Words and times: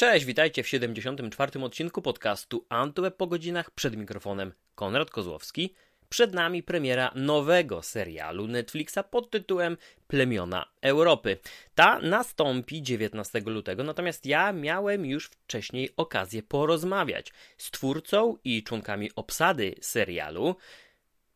Cześć, 0.00 0.24
witajcie 0.24 0.62
w 0.62 0.68
74. 0.68 1.60
odcinku 1.60 2.02
podcastu 2.02 2.66
Antweb 2.68 3.16
po 3.16 3.26
godzinach 3.26 3.70
przed 3.70 3.96
mikrofonem 3.96 4.52
Konrad 4.74 5.10
Kozłowski. 5.10 5.74
Przed 6.08 6.34
nami 6.34 6.62
premiera 6.62 7.12
nowego 7.14 7.82
serialu 7.82 8.46
Netflixa 8.46 8.98
pod 9.10 9.30
tytułem 9.30 9.76
Plemiona 10.06 10.66
Europy. 10.82 11.38
Ta 11.74 11.98
nastąpi 11.98 12.82
19 12.82 13.40
lutego, 13.40 13.84
natomiast 13.84 14.26
ja 14.26 14.52
miałem 14.52 15.06
już 15.06 15.26
wcześniej 15.26 15.90
okazję 15.96 16.42
porozmawiać 16.42 17.32
z 17.58 17.70
twórcą 17.70 18.36
i 18.44 18.62
członkami 18.62 19.10
obsady 19.16 19.74
serialu. 19.80 20.56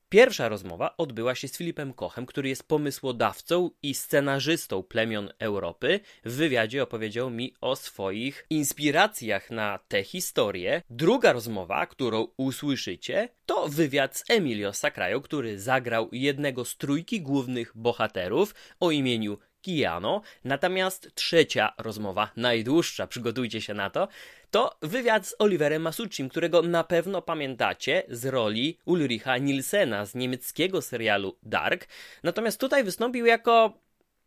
Pierwsza 0.09 0.48
rozmowa 0.48 0.96
odbyła 0.96 1.34
się 1.34 1.48
z 1.48 1.57
Filipem 1.57 1.93
Kochem, 1.93 2.27
który 2.27 2.48
jest 2.48 2.68
pomysłodawcą 2.68 3.71
i 3.82 3.95
scenarzystą 3.95 4.82
plemion 4.82 5.30
Europy. 5.39 6.00
W 6.25 6.32
wywiadzie 6.32 6.82
opowiedział 6.82 7.30
mi 7.30 7.54
o 7.61 7.77
swoich 7.77 8.46
inspiracjach 8.50 9.50
na 9.50 9.79
tę 9.89 10.04
historię. 10.04 10.82
Druga 10.90 11.32
rozmowa, 11.32 11.86
którą 11.86 12.26
usłyszycie, 12.36 13.29
to 13.46 13.68
wywiad 13.68 14.17
z 14.17 14.25
Emilio 14.31 14.72
Sacrajo, 14.72 15.21
który 15.21 15.61
zagrał 15.61 16.09
jednego 16.12 16.64
z 16.64 16.76
trójki 16.76 17.21
głównych 17.21 17.73
bohaterów 17.75 18.54
o 18.81 18.90
imieniu 18.90 19.39
Kiano. 19.64 20.21
Natomiast 20.45 21.14
trzecia 21.14 21.73
rozmowa, 21.79 22.31
najdłuższa, 22.36 23.07
przygotujcie 23.07 23.61
się 23.61 23.75
na 23.75 23.90
to, 23.90 24.09
to 24.50 24.77
wywiad 24.82 25.27
z 25.27 25.35
Oliverem 25.39 25.82
Masuccim, 25.82 26.29
którego 26.29 26.63
na 26.63 26.85
pewno 26.85 27.23
pamiętacie 27.23 28.03
z 28.09 28.27
roli 28.27 28.79
Ulricha 28.85 29.39
Nielsena 29.39 30.07
z 30.07 30.14
niemieckiego 30.14 30.82
serialu 30.82 31.37
Dark. 31.43 31.89
Natomiast 32.23 32.61
tutaj 32.61 32.84
wystąpił 32.84 33.27
jako. 33.27 33.73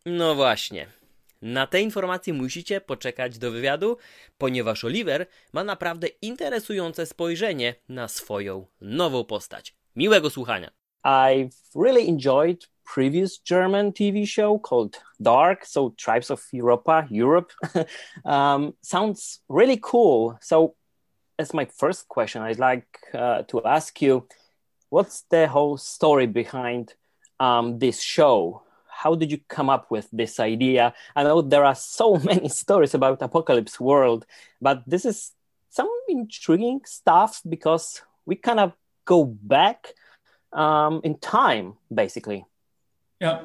No 0.06 0.36
właśnie. 0.36 0.88
Na 1.42 1.68
te 1.68 1.82
informacje 1.82 2.34
musicie 2.34 2.82
poczekać 2.82 3.38
do 3.38 3.52
wywiadu, 3.52 3.98
ponieważ 4.38 4.84
Oliver 4.84 5.28
ma 5.54 5.64
naprawdę 5.64 6.08
interesujące 6.08 7.06
spojrzenie 7.06 7.76
na 7.90 8.08
swoją 8.08 8.66
nową 8.82 9.24
postać. 9.24 9.76
Miłego 9.96 10.30
słuchania. 10.30 10.72
I've 11.06 11.52
really 11.76 12.10
enjoyed 12.10 12.70
previous 12.88 13.38
German 13.38 13.92
TV 13.92 14.28
show 14.28 14.58
called 14.58 14.96
Dark, 15.22 15.66
so 15.66 15.94
Tribes 15.98 16.32
of 16.32 16.42
Europa, 16.52 17.06
Europe. 17.12 17.52
um, 18.26 18.74
sounds 18.82 19.42
really 19.50 19.78
cool. 19.80 20.40
So, 20.42 20.76
as 21.38 21.54
my 21.54 21.66
first 21.66 22.08
question, 22.08 22.42
I'd 22.42 22.58
like 22.58 22.88
uh, 23.14 23.44
to 23.44 23.64
ask 23.64 24.02
you 24.02 24.28
what's 24.90 25.24
the 25.30 25.48
whole 25.48 25.78
story 25.78 26.26
behind 26.26 26.96
um, 27.40 27.78
this 27.78 28.02
show? 28.02 28.64
How 28.90 29.14
did 29.14 29.32
you 29.32 29.40
come 29.48 29.70
up 29.70 29.92
with 29.92 30.08
this 30.12 30.40
idea? 30.40 30.94
I 31.16 31.24
know 31.24 31.42
there 31.42 31.66
are 31.66 31.76
so 31.76 32.16
many 32.32 32.50
stories 32.50 32.96
about 32.96 33.22
apocalypse 33.22 33.80
world, 33.80 34.26
but 34.62 34.82
this 34.88 35.06
is 35.06 35.34
some 35.70 35.90
intriguing 36.08 36.82
stuff 36.86 37.42
because 37.48 38.02
we 38.26 38.36
kind 38.36 38.60
of 38.60 38.74
go 39.06 39.26
back 39.26 39.94
um, 40.54 41.02
in 41.04 41.20
time, 41.20 41.76
basically. 41.94 42.46
Yeah, 43.20 43.40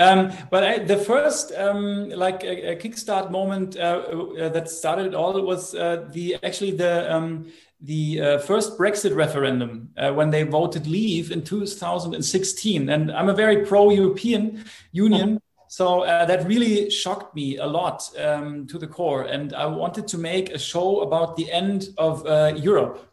um, 0.00 0.32
but 0.50 0.64
I, 0.64 0.78
the 0.80 0.96
first 0.96 1.52
um, 1.52 2.10
like 2.10 2.42
a, 2.42 2.72
a, 2.72 2.76
kickstart 2.76 3.30
moment 3.30 3.76
uh, 3.76 4.02
uh, 4.40 4.48
that 4.48 4.68
started 4.68 5.06
it 5.06 5.14
all 5.14 5.40
was 5.42 5.76
uh, 5.76 6.08
the 6.10 6.38
actually 6.42 6.72
the 6.72 7.12
um, 7.14 7.46
the 7.80 8.20
uh, 8.20 8.38
first 8.38 8.76
Brexit 8.76 9.14
referendum 9.14 9.90
uh, 9.96 10.12
when 10.12 10.30
they 10.30 10.42
voted 10.42 10.88
leave 10.88 11.30
in 11.30 11.44
2016, 11.44 12.88
and 12.88 13.12
I'm 13.12 13.28
a 13.28 13.34
very 13.34 13.64
pro-European 13.64 14.64
Union. 14.90 15.40
So 15.68 16.02
uh, 16.02 16.26
that 16.26 16.46
really 16.46 16.90
shocked 16.90 17.34
me 17.34 17.58
a 17.58 17.66
lot 17.66 18.02
um, 18.18 18.66
to 18.66 18.76
the 18.76 18.88
core, 18.88 19.22
and 19.22 19.54
I 19.54 19.66
wanted 19.66 20.08
to 20.08 20.18
make 20.18 20.50
a 20.50 20.58
show 20.58 21.00
about 21.00 21.36
the 21.36 21.50
end 21.50 21.90
of 21.96 22.26
Europe 22.58 23.11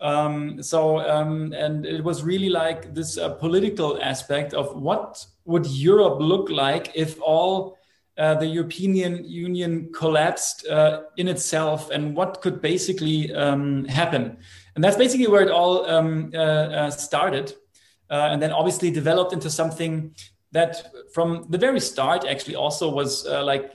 um, 0.00 0.62
so 0.62 1.00
um, 1.00 1.52
and 1.52 1.84
it 1.84 2.02
was 2.04 2.22
really 2.22 2.48
like 2.48 2.94
this 2.94 3.18
uh, 3.18 3.30
political 3.30 4.00
aspect 4.00 4.54
of 4.54 4.76
what 4.76 5.26
would 5.44 5.66
Europe 5.66 6.20
look 6.20 6.50
like 6.50 6.92
if 6.94 7.20
all 7.20 7.76
uh, 8.18 8.34
the 8.34 8.46
European 8.46 9.24
Union 9.24 9.90
collapsed 9.92 10.66
uh, 10.66 11.02
in 11.16 11.28
itself, 11.28 11.90
and 11.90 12.16
what 12.16 12.40
could 12.40 12.60
basically 12.60 13.32
um, 13.34 13.84
happen? 13.84 14.36
And 14.74 14.82
that's 14.82 14.96
basically 14.96 15.28
where 15.28 15.42
it 15.42 15.50
all 15.50 15.88
um, 15.88 16.32
uh, 16.34 16.38
uh, 16.38 16.90
started, 16.90 17.54
uh, 18.10 18.28
and 18.30 18.42
then 18.42 18.52
obviously 18.52 18.90
developed 18.90 19.32
into 19.32 19.50
something 19.50 20.14
that, 20.50 20.92
from 21.12 21.46
the 21.48 21.58
very 21.58 21.80
start, 21.80 22.24
actually 22.24 22.56
also 22.56 22.90
was 22.90 23.24
like 23.24 23.72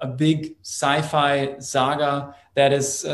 a 0.00 0.06
big 0.06 0.56
sci-fi 0.62 1.58
saga 1.58 2.34
that 2.54 2.72
is 2.72 3.06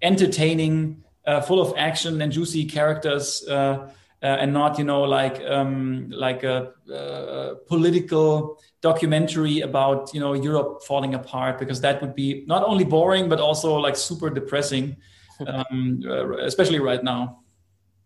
entertaining 0.00 1.04
uh, 1.26 1.40
full 1.40 1.60
of 1.60 1.74
action 1.76 2.22
and 2.22 2.32
juicy 2.32 2.64
characters, 2.64 3.46
uh, 3.48 3.90
uh, 4.22 4.26
and 4.26 4.52
not 4.52 4.78
you 4.78 4.84
know 4.84 5.02
like 5.02 5.42
um, 5.42 6.08
like 6.10 6.42
a, 6.42 6.72
a, 6.92 7.56
political 7.66 8.58
documentary 8.80 9.60
about 9.60 10.14
you 10.14 10.20
know 10.20 10.32
Europe 10.32 10.82
falling 10.84 11.14
apart 11.14 11.58
because 11.58 11.80
that 11.80 12.00
would 12.00 12.14
be 12.14 12.44
not 12.46 12.62
only 12.64 12.84
boring 12.84 13.28
but 13.28 13.40
also 13.40 13.74
like 13.74 13.96
super 13.96 14.30
depressing, 14.30 14.96
um, 15.46 16.02
especially 16.40 16.78
right 16.78 17.04
now. 17.04 17.40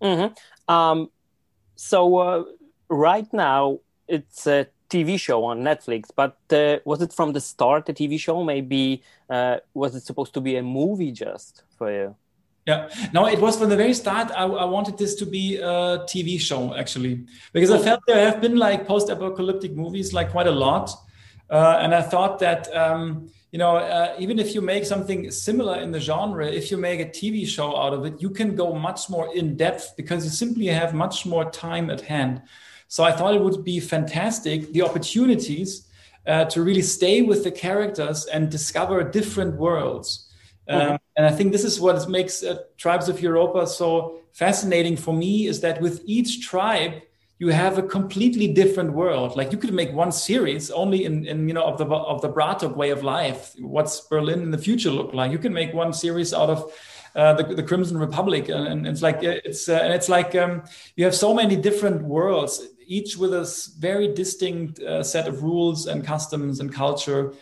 Mm-hmm. 0.02 0.75
Um, 0.75 1.10
so 1.76 2.16
uh, 2.19 2.44
right 2.88 3.31
now 3.32 3.78
it's 4.08 4.47
a 4.47 4.66
TV 4.88 5.19
show 5.19 5.44
on 5.44 5.60
Netflix, 5.60 6.10
but 6.14 6.37
uh, 6.52 6.81
was 6.84 7.00
it 7.00 7.12
from 7.12 7.32
the 7.32 7.41
start 7.41 7.88
a 7.88 7.92
TV 7.92 8.19
show? 8.19 8.42
Maybe 8.42 9.02
uh, 9.28 9.58
was 9.72 9.94
it 9.94 10.02
supposed 10.02 10.34
to 10.34 10.41
be 10.41 10.56
a 10.56 10.62
movie 10.62 11.12
just 11.12 11.62
for 11.78 11.92
you? 11.92 12.16
Yeah, 12.70 12.88
no, 13.12 13.26
it 13.26 13.41
was 13.41 13.58
from 13.58 13.69
the 13.69 13.76
very 13.76 13.94
start. 13.94 14.31
I, 14.31 14.44
I, 14.44 14.64
wanted 14.64 14.97
this 14.97 15.16
to 15.16 15.26
be 15.26 15.56
a 15.56 16.04
TV 16.12 16.38
show 16.38 16.72
actually, 16.75 17.25
because 17.53 17.70
I 17.72 17.78
oh. 17.78 17.82
felt 17.82 18.00
there 18.06 18.25
have 18.31 18.41
been 18.41 18.56
like 18.56 18.86
post-apocalyptic 18.86 19.72
movies 19.75 20.12
like 20.12 20.31
quite 20.31 20.47
a 20.47 20.56
lot, 20.66 20.86
uh, 21.50 21.81
and 21.82 21.92
I 21.92 22.03
thought 22.03 22.38
that 22.38 22.62
um, 22.82 23.28
you 23.50 23.58
know 23.58 23.76
uh, 23.76 24.14
even 24.20 24.38
if 24.38 24.54
you 24.54 24.60
make 24.60 24.84
something 24.84 25.32
similar 25.32 25.81
in 25.81 25.91
the 25.91 25.98
genre, 25.98 26.47
if 26.47 26.70
you 26.70 26.76
make 26.76 27.00
a 27.00 27.06
TV 27.06 27.44
show 27.44 27.76
out 27.76 27.92
of 27.92 28.04
it, 28.06 28.22
you 28.22 28.31
can 28.31 28.54
go 28.54 28.72
much 28.72 29.10
more 29.10 29.34
in 29.34 29.56
depth 29.56 29.94
because 29.97 30.25
you 30.25 30.31
simply 30.31 30.66
have 30.66 30.94
much 30.94 31.26
more 31.26 31.50
time 31.50 31.91
at 31.91 32.02
hand. 32.02 32.41
So 32.87 33.02
I 33.02 33.10
thought 33.10 33.34
it 33.34 33.41
would 33.41 33.64
be 33.64 33.81
fantastic 33.81 34.72
the 34.72 34.82
opportunities 34.82 35.88
uh, 36.26 36.44
to 36.47 36.62
really 36.62 36.82
stay 36.82 37.22
with 37.22 37.42
the 37.42 37.50
characters 37.50 38.26
and 38.26 38.48
discover 38.48 39.02
different 39.02 39.56
worlds. 39.56 40.30
Um, 40.70 40.98
and 41.16 41.26
I 41.26 41.32
think 41.32 41.53
this 41.53 41.64
is 41.64 41.81
what 41.81 42.08
makes 42.08 42.42
uh, 42.42 42.58
Tribes 42.76 43.08
of 43.08 43.20
Europa 43.20 43.66
so 43.66 44.20
fascinating 44.32 44.97
for 44.97 45.12
me 45.12 45.47
is 45.47 45.60
that 45.60 45.81
with 45.81 46.03
each 46.06 46.47
tribe, 46.47 47.03
you 47.41 47.48
have 47.48 47.78
a 47.78 47.82
completely 47.82 48.53
different 48.53 48.92
world. 48.92 49.36
Like 49.36 49.50
you 49.50 49.58
could 49.58 49.72
make 49.72 49.92
one 49.92 50.12
series 50.12 50.70
only 50.70 51.06
in, 51.06 51.26
in 51.26 51.48
you 51.48 51.54
know 51.54 51.64
of 51.64 51.78
the 51.78 51.86
of 51.86 52.20
the 52.20 52.28
Bratok 52.28 52.76
way 52.76 52.91
of 52.91 53.03
life. 53.03 53.54
What's 53.58 54.00
Berlin 54.03 54.42
in 54.42 54.50
the 54.50 54.58
future 54.58 54.91
look 54.91 55.14
like? 55.14 55.32
You 55.32 55.38
can 55.38 55.53
make 55.53 55.72
one 55.72 55.92
series 55.92 56.34
out 56.34 56.50
of 56.50 56.72
uh, 57.16 57.32
the, 57.34 57.54
the 57.54 57.62
Crimson 57.62 57.97
Republic, 57.97 58.50
and, 58.50 58.69
and 58.69 58.87
it's 58.87 59.02
like 59.02 59.22
it's 59.22 59.69
uh, 59.69 59.81
and 59.82 59.92
it's 59.92 60.08
like 60.08 60.34
um, 60.37 60.62
you 60.97 61.04
have 61.04 61.14
so 61.14 61.34
many 61.34 61.56
different 61.56 62.02
worlds, 62.02 62.62
each 62.87 63.16
with 63.16 63.32
a 63.32 63.72
very 63.78 64.14
distinct 64.14 64.78
uh, 64.81 65.02
set 65.02 65.26
of 65.26 65.42
rules 65.42 65.87
and 65.87 66.04
customs 66.04 66.60
and 66.60 66.72
culture, 66.72 67.32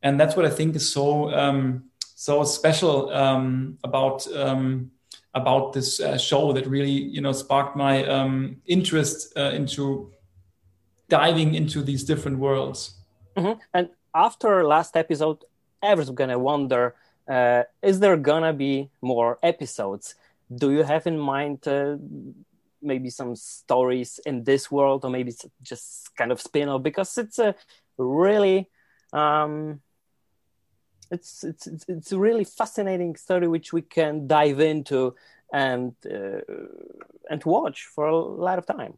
and 0.00 0.18
that's 0.18 0.36
what 0.36 0.46
I 0.46 0.50
think 0.50 0.76
is 0.76 0.90
so. 0.90 1.34
Um, 1.34 1.89
so 2.20 2.44
special 2.44 3.08
um, 3.14 3.78
about 3.82 4.26
um, 4.36 4.90
about 5.32 5.72
this 5.72 6.00
uh, 6.00 6.18
show 6.18 6.52
that 6.52 6.66
really 6.66 6.90
you 6.90 7.22
know 7.22 7.32
sparked 7.32 7.76
my 7.76 8.04
um, 8.04 8.60
interest 8.66 9.32
uh, 9.38 9.52
into 9.54 10.12
diving 11.08 11.54
into 11.54 11.82
these 11.82 12.04
different 12.04 12.38
worlds. 12.38 13.00
Mm-hmm. 13.38 13.58
And 13.72 13.88
after 14.14 14.66
last 14.66 14.98
episode, 14.98 15.38
everyone's 15.82 16.10
gonna 16.10 16.38
wonder: 16.38 16.94
uh, 17.26 17.62
Is 17.80 18.00
there 18.00 18.18
gonna 18.18 18.52
be 18.52 18.90
more 19.00 19.38
episodes? 19.42 20.14
Do 20.54 20.72
you 20.72 20.82
have 20.82 21.06
in 21.06 21.18
mind? 21.18 21.66
Uh, 21.66 21.96
maybe 22.82 23.10
some 23.10 23.36
stories 23.36 24.20
in 24.24 24.42
this 24.44 24.70
world 24.70 25.04
or 25.04 25.10
maybe 25.10 25.34
just 25.60 26.16
kind 26.16 26.32
of 26.32 26.40
spin-off 26.40 26.82
because 26.82 27.18
it's 27.18 27.38
a 27.38 27.54
really 27.98 28.70
um, 29.12 29.82
it's 31.10 31.44
it's 31.44 31.66
it's 31.88 32.12
a 32.12 32.18
really 32.18 32.44
fascinating 32.44 33.16
story 33.16 33.48
which 33.48 33.72
we 33.72 33.82
can 33.82 34.26
dive 34.26 34.60
into 34.60 35.14
and 35.52 35.94
uh, 36.06 36.40
and 37.28 37.44
watch 37.44 37.86
for 37.94 38.06
a 38.06 38.16
lot 38.16 38.58
of 38.58 38.66
time. 38.66 38.94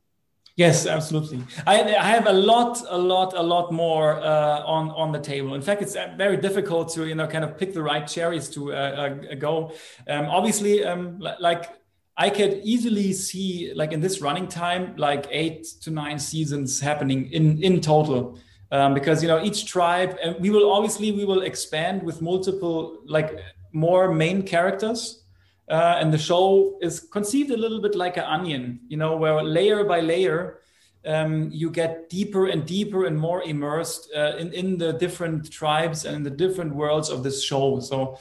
Yes, 0.54 0.86
absolutely. 0.86 1.42
I, 1.66 1.96
I 1.96 2.04
have 2.04 2.26
a 2.26 2.32
lot, 2.32 2.82
a 2.86 2.98
lot, 2.98 3.32
a 3.34 3.42
lot 3.42 3.72
more 3.72 4.20
uh, 4.20 4.62
on 4.64 4.90
on 4.90 5.10
the 5.10 5.18
table. 5.18 5.54
In 5.54 5.62
fact, 5.62 5.80
it's 5.80 5.96
uh, 5.96 6.12
very 6.16 6.36
difficult 6.36 6.92
to 6.94 7.06
you 7.06 7.14
know 7.14 7.26
kind 7.26 7.44
of 7.44 7.56
pick 7.56 7.72
the 7.72 7.82
right 7.82 8.06
cherries 8.06 8.50
to 8.50 8.74
uh, 8.74 8.76
uh, 8.76 9.34
go. 9.36 9.72
Um, 10.06 10.26
obviously, 10.26 10.84
um, 10.84 11.18
like 11.18 11.70
I 12.16 12.28
could 12.28 12.60
easily 12.62 13.14
see 13.14 13.72
like 13.74 13.92
in 13.92 14.00
this 14.00 14.20
running 14.20 14.46
time, 14.46 14.94
like 14.96 15.26
eight 15.30 15.64
to 15.82 15.90
nine 15.90 16.18
seasons 16.18 16.80
happening 16.80 17.32
in 17.32 17.62
in 17.62 17.80
total 17.80 18.38
um, 18.72 18.94
because 18.94 19.22
you 19.22 19.28
know 19.28 19.40
each 19.40 19.66
tribe 19.66 20.18
and 20.24 20.34
we 20.40 20.50
will 20.50 20.72
obviously 20.72 21.12
we 21.12 21.24
will 21.24 21.42
expand 21.42 22.02
with 22.02 22.20
multiple 22.20 22.98
like 23.06 23.38
more 23.72 24.12
main 24.12 24.42
characters. 24.42 25.20
Uh, 25.68 25.96
and 26.00 26.12
the 26.12 26.18
show 26.18 26.76
is 26.82 27.00
conceived 27.00 27.50
a 27.50 27.56
little 27.56 27.80
bit 27.80 27.94
like 27.94 28.16
an 28.16 28.24
onion, 28.24 28.80
you 28.88 28.96
know, 28.96 29.16
where 29.16 29.42
layer 29.42 29.84
by 29.84 30.00
layer, 30.00 30.58
um, 31.06 31.48
you 31.50 31.70
get 31.70 32.10
deeper 32.10 32.48
and 32.48 32.66
deeper 32.66 33.06
and 33.06 33.18
more 33.18 33.42
immersed 33.44 34.10
uh, 34.14 34.36
in, 34.36 34.52
in 34.52 34.76
the 34.76 34.92
different 34.92 35.50
tribes 35.50 36.04
and 36.04 36.26
the 36.26 36.30
different 36.30 36.74
worlds 36.74 37.08
of 37.08 37.22
this 37.22 37.42
show. 37.42 37.80
So 37.80 38.18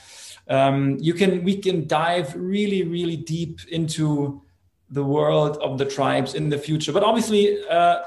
um, 0.47 0.97
you 0.99 1.13
can 1.13 1.43
we 1.43 1.57
can 1.57 1.87
dive 1.87 2.33
really 2.35 2.83
really 2.83 3.17
deep 3.17 3.59
into 3.69 4.41
the 4.89 5.03
world 5.03 5.57
of 5.57 5.77
the 5.77 5.85
tribes 5.85 6.35
in 6.35 6.49
the 6.49 6.57
future. 6.57 6.91
But 6.91 7.03
obviously, 7.03 7.65
uh, 7.67 8.01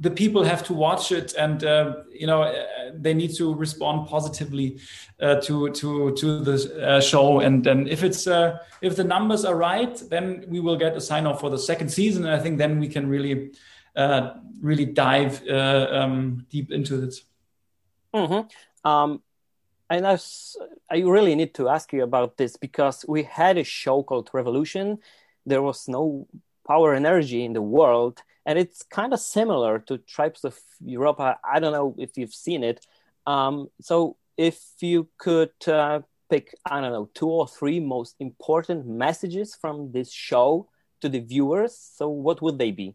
the 0.00 0.10
people 0.10 0.44
have 0.44 0.62
to 0.64 0.74
watch 0.74 1.10
it, 1.10 1.34
and 1.34 1.64
uh, 1.64 1.96
you 2.12 2.26
know 2.26 2.42
uh, 2.42 2.64
they 2.94 3.14
need 3.14 3.34
to 3.36 3.54
respond 3.54 4.08
positively 4.08 4.78
uh, 5.20 5.36
to 5.42 5.70
to 5.72 6.14
to 6.14 6.40
the 6.40 6.86
uh, 6.86 7.00
show. 7.00 7.40
And 7.40 7.64
then 7.64 7.88
if 7.88 8.02
it's 8.02 8.26
uh, 8.26 8.58
if 8.80 8.96
the 8.96 9.04
numbers 9.04 9.44
are 9.44 9.56
right, 9.56 9.96
then 10.08 10.44
we 10.48 10.60
will 10.60 10.76
get 10.76 10.96
a 10.96 11.00
sign 11.00 11.26
off 11.26 11.40
for 11.40 11.50
the 11.50 11.58
second 11.58 11.88
season. 11.88 12.24
And 12.24 12.34
I 12.34 12.38
think 12.38 12.58
then 12.58 12.78
we 12.78 12.88
can 12.88 13.08
really 13.08 13.52
really 14.60 14.84
dive 14.84 15.46
um, 15.48 16.46
deep 16.50 16.70
into 16.70 17.02
it. 17.02 17.14
Mm-hmm. 18.14 18.88
Um, 18.88 19.22
and 19.90 20.06
I, 20.06 20.18
I 20.90 20.98
really 21.00 21.34
need 21.34 21.54
to 21.54 21.68
ask 21.68 21.92
you 21.92 22.02
about 22.02 22.36
this 22.36 22.56
because 22.56 23.04
we 23.08 23.22
had 23.22 23.58
a 23.58 23.64
show 23.64 24.02
called 24.02 24.30
Revolution. 24.32 24.98
There 25.46 25.62
was 25.62 25.88
no 25.88 26.28
power 26.66 26.94
energy 26.94 27.44
in 27.44 27.54
the 27.54 27.62
world, 27.62 28.22
and 28.48 28.58
it's 28.58 28.82
kind 28.82 29.12
of 29.12 29.20
similar 29.20 29.78
to 29.80 29.98
Tribes 29.98 30.42
of 30.42 30.58
Europa. 30.82 31.38
I 31.44 31.60
don't 31.60 31.74
know 31.74 31.94
if 31.98 32.16
you've 32.16 32.32
seen 32.32 32.64
it. 32.64 32.86
Um, 33.26 33.68
so, 33.82 34.16
if 34.38 34.58
you 34.80 35.08
could 35.18 35.52
uh, 35.66 36.00
pick, 36.30 36.54
I 36.64 36.80
don't 36.80 36.92
know, 36.92 37.10
two 37.12 37.28
or 37.28 37.46
three 37.46 37.78
most 37.78 38.16
important 38.20 38.86
messages 38.86 39.54
from 39.54 39.92
this 39.92 40.10
show 40.10 40.66
to 41.02 41.10
the 41.10 41.20
viewers, 41.20 41.76
so 41.76 42.08
what 42.08 42.40
would 42.40 42.58
they 42.58 42.70
be? 42.70 42.94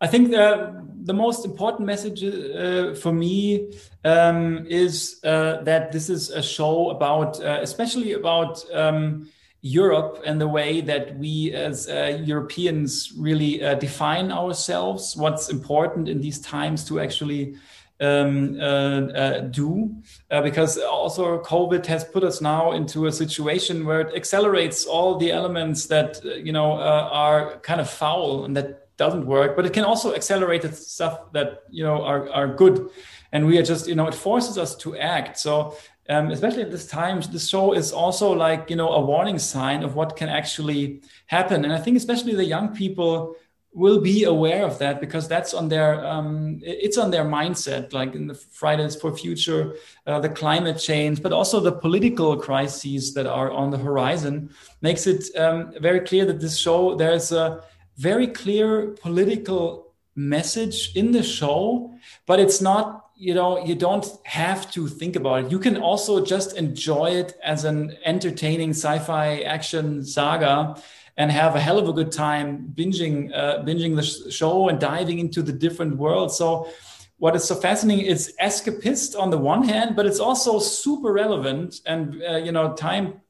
I 0.00 0.08
think 0.08 0.30
the, 0.30 0.84
the 1.02 1.14
most 1.14 1.44
important 1.44 1.86
message 1.86 2.24
uh, 2.24 2.94
for 2.94 3.12
me 3.12 3.70
um, 4.04 4.66
is 4.66 5.20
uh, 5.22 5.62
that 5.62 5.92
this 5.92 6.10
is 6.10 6.30
a 6.30 6.42
show 6.42 6.90
about, 6.90 7.40
uh, 7.40 7.58
especially 7.60 8.14
about 8.14 8.64
um, 8.74 9.28
Europe 9.62 10.22
and 10.24 10.40
the 10.40 10.48
way 10.48 10.80
that 10.80 11.16
we 11.18 11.52
as 11.52 11.88
uh, 11.88 12.18
Europeans 12.24 13.12
really 13.16 13.62
uh, 13.62 13.74
define 13.74 14.32
ourselves, 14.32 15.16
what's 15.16 15.50
important 15.50 16.08
in 16.08 16.20
these 16.20 16.40
times 16.40 16.84
to 16.84 17.00
actually 17.00 17.56
um, 18.00 18.58
uh, 18.58 19.40
do. 19.40 19.94
because 20.42 20.78
also 20.78 21.42
COVID 21.42 21.84
has 21.84 22.02
put 22.02 22.24
us 22.24 22.40
now 22.40 22.72
into 22.72 23.06
a 23.06 23.12
situation 23.12 23.84
where 23.84 24.00
it 24.00 24.16
accelerates 24.16 24.86
all 24.86 25.18
the 25.18 25.30
elements 25.30 25.86
that, 25.86 26.24
you 26.24 26.52
know, 26.52 26.72
are 26.72 27.58
kind 27.58 27.78
of 27.78 27.90
foul 27.90 28.46
and 28.46 28.56
that 28.56 28.80
doesn't 29.00 29.24
work, 29.24 29.56
but 29.56 29.64
it 29.64 29.72
can 29.72 29.84
also 29.84 30.14
accelerate 30.14 30.60
the 30.60 30.70
stuff 30.70 31.32
that 31.32 31.62
you 31.70 31.82
know 31.82 32.02
are, 32.04 32.30
are 32.30 32.48
good. 32.62 32.90
And 33.32 33.46
we 33.46 33.56
are 33.58 33.62
just, 33.62 33.88
you 33.88 33.94
know, 33.94 34.06
it 34.08 34.14
forces 34.14 34.58
us 34.58 34.76
to 34.82 34.88
act. 34.96 35.38
So 35.38 35.74
um, 36.10 36.30
especially 36.30 36.62
at 36.62 36.70
this 36.70 36.86
time, 36.86 37.20
the 37.20 37.38
show 37.38 37.72
is 37.72 37.92
also 37.92 38.32
like, 38.32 38.68
you 38.68 38.76
know, 38.76 38.90
a 38.90 39.00
warning 39.00 39.38
sign 39.38 39.82
of 39.82 39.94
what 39.94 40.16
can 40.16 40.28
actually 40.28 41.02
happen. 41.26 41.64
And 41.64 41.72
I 41.72 41.78
think 41.78 41.96
especially 41.96 42.34
the 42.34 42.44
young 42.44 42.74
people 42.74 43.36
will 43.72 44.00
be 44.00 44.24
aware 44.24 44.64
of 44.66 44.78
that 44.80 45.00
because 45.00 45.28
that's 45.28 45.54
on 45.54 45.68
their 45.68 46.04
um, 46.04 46.58
it's 46.62 46.98
on 46.98 47.12
their 47.12 47.24
mindset 47.24 47.92
like 47.92 48.16
in 48.16 48.26
the 48.26 48.34
fridays 48.34 48.96
for 48.96 49.16
future 49.16 49.76
uh, 50.08 50.18
the 50.18 50.28
climate 50.28 50.76
change 50.76 51.22
but 51.22 51.32
also 51.32 51.60
the 51.60 51.70
political 51.70 52.36
crises 52.36 53.14
that 53.14 53.26
are 53.26 53.52
on 53.52 53.70
the 53.70 53.78
horizon 53.78 54.50
makes 54.82 55.06
it 55.06 55.22
um, 55.36 55.72
very 55.80 56.00
clear 56.00 56.24
that 56.24 56.40
this 56.40 56.58
show 56.58 56.96
there's 56.96 57.30
a 57.30 57.62
very 57.96 58.26
clear 58.26 58.88
political 59.02 59.90
message 60.16 60.96
in 60.96 61.12
the 61.12 61.22
show, 61.22 61.92
but 62.26 62.40
it's 62.40 62.60
not, 62.60 63.09
you 63.20 63.34
know, 63.34 63.62
you 63.62 63.74
don't 63.74 64.06
have 64.24 64.70
to 64.70 64.88
think 64.88 65.14
about 65.14 65.44
it. 65.44 65.50
You 65.50 65.58
can 65.58 65.76
also 65.76 66.24
just 66.24 66.56
enjoy 66.56 67.10
it 67.10 67.36
as 67.44 67.66
an 67.66 67.94
entertaining 68.06 68.70
sci-fi 68.70 69.40
action 69.40 70.02
saga 70.02 70.80
and 71.18 71.30
have 71.30 71.54
a 71.54 71.60
hell 71.60 71.78
of 71.78 71.86
a 71.86 71.92
good 71.92 72.10
time 72.10 72.72
binging 72.74 73.30
uh, 73.34 73.62
binging 73.62 73.94
the 73.94 74.30
show 74.30 74.70
and 74.70 74.80
diving 74.80 75.18
into 75.18 75.42
the 75.42 75.52
different 75.52 75.98
worlds. 75.98 76.38
So 76.38 76.70
what 77.18 77.36
is 77.36 77.44
so 77.44 77.56
fascinating 77.56 78.06
is 78.06 78.32
escapist 78.40 79.20
on 79.20 79.28
the 79.28 79.36
one 79.36 79.64
hand, 79.68 79.96
but 79.96 80.06
it's 80.06 80.18
also 80.18 80.58
super 80.58 81.12
relevant 81.12 81.82
and 81.84 82.22
uh, 82.22 82.36
you 82.38 82.52
know 82.52 82.72
time 82.72 83.20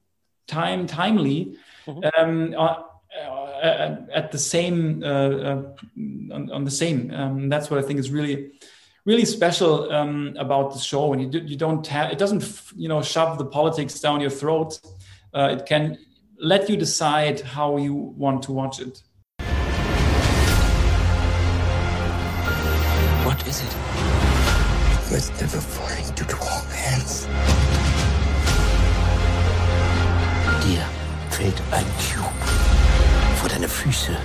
time 0.47 0.87
timely. 0.87 1.57
Mm-hmm. 1.89 2.23
Um, 2.23 2.55
uh, 2.57 2.85
uh, 3.61 3.97
at 4.15 4.31
the 4.31 4.39
same 4.39 5.03
uh, 5.03 5.07
uh, 5.07 5.63
on, 6.33 6.51
on, 6.53 6.65
the 6.65 6.71
same. 6.71 7.13
Um, 7.13 7.49
that's 7.49 7.69
what 7.69 7.83
I 7.83 7.83
think 7.83 7.99
is 7.99 8.11
really 8.11 8.53
really 9.05 9.25
special 9.25 9.91
um, 9.93 10.35
about 10.39 10.73
the 10.73 10.79
show. 10.79 11.13
And 11.13 11.23
you 11.23 11.29
do, 11.29 11.39
you 11.39 11.57
don't 11.57 11.87
have 11.87 12.13
it 12.13 12.19
doesn't 12.19 12.45
you 12.77 12.89
know 12.89 13.03
shove 13.03 13.39
the 13.39 13.47
politics 13.47 14.01
down 14.01 14.21
your 14.21 14.31
throat. 14.31 14.81
Uh, 15.33 15.57
it 15.59 15.67
can 15.67 15.99
let 16.39 16.69
you 16.69 16.77
decide 16.77 17.41
how 17.41 17.77
you 17.77 17.95
want 17.95 18.43
to 18.45 18.53
watch 18.53 18.81
it. 18.81 19.03
What 23.25 23.47
is 23.47 23.61
it? 23.61 23.77
It's 25.13 25.31
never 25.41 25.61
falling 25.61 26.15
to 26.15 26.25
the 26.25 26.37
hands. 26.73 27.27
Dir 30.63 30.85
fehlt 31.31 31.61
ein 31.73 31.85
Cube. 31.99 32.51
vor 33.41 33.49
deine 33.49 33.69
Füße. 33.69 34.17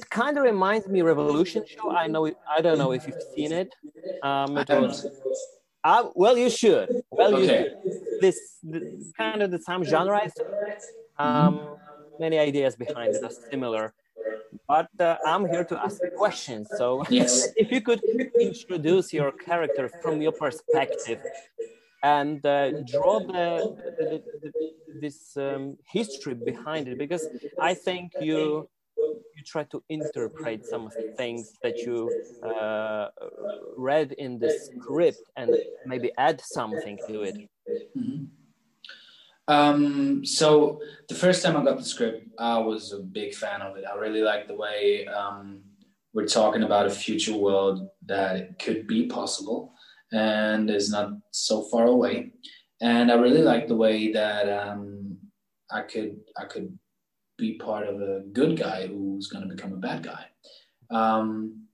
It 0.00 0.08
kind 0.08 0.34
of 0.38 0.44
reminds 0.52 0.86
me 0.88 0.98
Revolution 1.02 1.62
show. 1.72 1.90
I 2.02 2.06
know. 2.06 2.22
I 2.56 2.58
don't 2.64 2.78
know 2.82 2.92
if 2.98 3.02
you've 3.06 3.24
seen 3.34 3.52
it. 3.62 3.70
Um, 4.22 4.56
it 4.56 4.68
was. 4.68 4.96
Uh, 5.84 6.04
well, 6.22 6.36
you 6.44 6.50
should. 6.60 6.88
Well, 7.10 7.34
okay. 7.34 7.42
you 7.42 7.48
should. 7.48 7.70
This, 8.24 8.38
this 8.62 9.12
kind 9.22 9.42
of 9.44 9.48
the 9.50 9.62
same 9.68 9.82
genre. 9.84 10.22
Um, 11.18 11.52
many 12.18 12.38
ideas 12.38 12.72
behind 12.76 13.14
it 13.16 13.22
are 13.28 13.36
similar 13.50 13.84
but 14.68 14.90
uh, 15.00 15.16
I'm 15.26 15.44
here 15.52 15.64
to 15.64 15.76
ask 15.86 16.00
questions. 16.16 16.68
So, 16.78 17.04
yes. 17.10 17.48
if 17.56 17.68
you 17.74 17.80
could 17.80 18.02
introduce 18.48 19.12
your 19.12 19.32
character 19.32 19.90
from 20.02 20.20
your 20.22 20.32
perspective, 20.32 21.20
and 22.02 22.44
uh, 22.46 22.70
draw 22.92 23.20
the, 23.20 23.76
the, 23.98 24.22
the, 24.42 24.50
this 25.00 25.36
um, 25.36 25.76
history 25.92 26.34
behind 26.34 26.88
it 26.88 26.96
because 26.98 27.24
I 27.60 27.74
think 27.74 28.12
you 28.20 28.68
you 29.40 29.44
try 29.44 29.64
to 29.64 29.82
interpret 29.88 30.66
some 30.66 30.90
things 31.16 31.52
that 31.62 31.78
you 31.78 32.10
uh, 32.46 33.08
read 33.76 34.12
in 34.12 34.38
the 34.38 34.50
script 34.50 35.22
and 35.36 35.50
maybe 35.86 36.10
add 36.18 36.40
something 36.40 36.98
to 37.08 37.22
it. 37.22 37.36
Mm-hmm. 37.96 38.24
Um, 39.48 40.24
so 40.24 40.80
the 41.08 41.14
first 41.14 41.42
time 41.42 41.56
I 41.56 41.64
got 41.64 41.78
the 41.78 41.84
script, 41.84 42.28
I 42.38 42.58
was 42.58 42.92
a 42.92 42.98
big 42.98 43.34
fan 43.34 43.62
of 43.62 43.76
it. 43.76 43.84
I 43.90 43.96
really 43.96 44.22
liked 44.22 44.48
the 44.48 44.54
way 44.54 45.06
um, 45.06 45.62
we're 46.12 46.26
talking 46.26 46.62
about 46.62 46.86
a 46.86 46.90
future 46.90 47.36
world 47.36 47.88
that 48.06 48.58
could 48.58 48.86
be 48.86 49.06
possible 49.06 49.72
and 50.12 50.70
is 50.70 50.90
not 50.90 51.12
so 51.30 51.62
far 51.62 51.86
away. 51.86 52.32
And 52.80 53.10
I 53.10 53.14
really 53.14 53.42
liked 53.42 53.68
the 53.68 53.76
way 53.76 54.12
that 54.12 54.48
um, 54.48 55.16
I 55.70 55.82
could 55.82 56.16
I 56.36 56.44
could 56.44 56.78
be 57.40 57.54
part 57.54 57.88
of 57.88 58.00
a 58.00 58.22
good 58.32 58.58
guy 58.58 58.86
who's 59.20 59.28
going 59.28 59.46
to 59.46 59.54
become 59.54 59.74
a 59.74 59.76
bad 59.76 60.02
guy. 60.02 60.24
Um, 60.88 61.66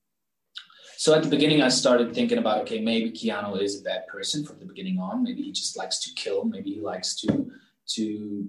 so 0.97 1.15
at 1.15 1.23
the 1.23 1.29
beginning, 1.29 1.63
I 1.63 1.69
started 1.69 2.13
thinking 2.13 2.39
about 2.39 2.63
okay, 2.63 2.81
maybe 2.81 3.13
Kiano 3.13 3.61
is 3.61 3.81
a 3.81 3.85
bad 3.85 4.09
person 4.09 4.45
from 4.45 4.59
the 4.59 4.65
beginning 4.65 4.99
on. 4.99 5.23
Maybe 5.23 5.43
he 5.43 5.53
just 5.53 5.77
likes 5.77 6.01
to 6.01 6.15
kill. 6.15 6.45
Maybe 6.45 6.71
he 6.75 6.81
likes 6.81 7.15
to 7.21 7.53
to 7.95 8.49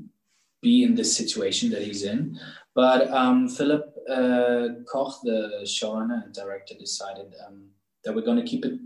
be 0.64 0.82
in 0.82 0.96
this 0.96 1.16
situation 1.16 1.70
that 1.70 1.84
he's 1.84 2.04
in. 2.04 2.40
But 2.74 3.12
um, 3.12 3.48
Philip 3.48 3.86
uh, 4.10 4.68
Koch, 4.92 5.14
the 5.24 5.62
showrunner 5.66 6.24
and 6.24 6.34
director, 6.34 6.74
decided 6.74 7.36
um, 7.46 7.68
that 8.04 8.16
we're 8.16 8.30
going 8.30 8.44
to 8.44 8.52
keep 8.52 8.66
it 8.66 8.80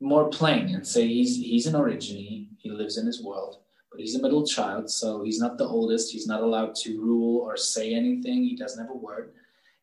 more 0.00 0.28
plain 0.30 0.74
and 0.74 0.84
say 0.84 1.06
he's 1.06 1.36
he's 1.36 1.66
an 1.66 1.76
origine. 1.76 2.48
He 2.58 2.70
lives 2.70 2.98
in 2.98 3.06
his 3.06 3.22
world, 3.22 3.61
but 3.92 4.00
he's 4.00 4.14
a 4.14 4.22
middle 4.22 4.46
child, 4.46 4.90
so 4.90 5.22
he's 5.22 5.38
not 5.38 5.58
the 5.58 5.66
oldest. 5.66 6.12
He's 6.12 6.26
not 6.26 6.42
allowed 6.42 6.74
to 6.76 7.00
rule 7.00 7.42
or 7.42 7.56
say 7.58 7.94
anything. 7.94 8.42
He 8.42 8.56
doesn't 8.56 8.82
have 8.82 8.90
a 8.90 8.96
word, 8.96 9.34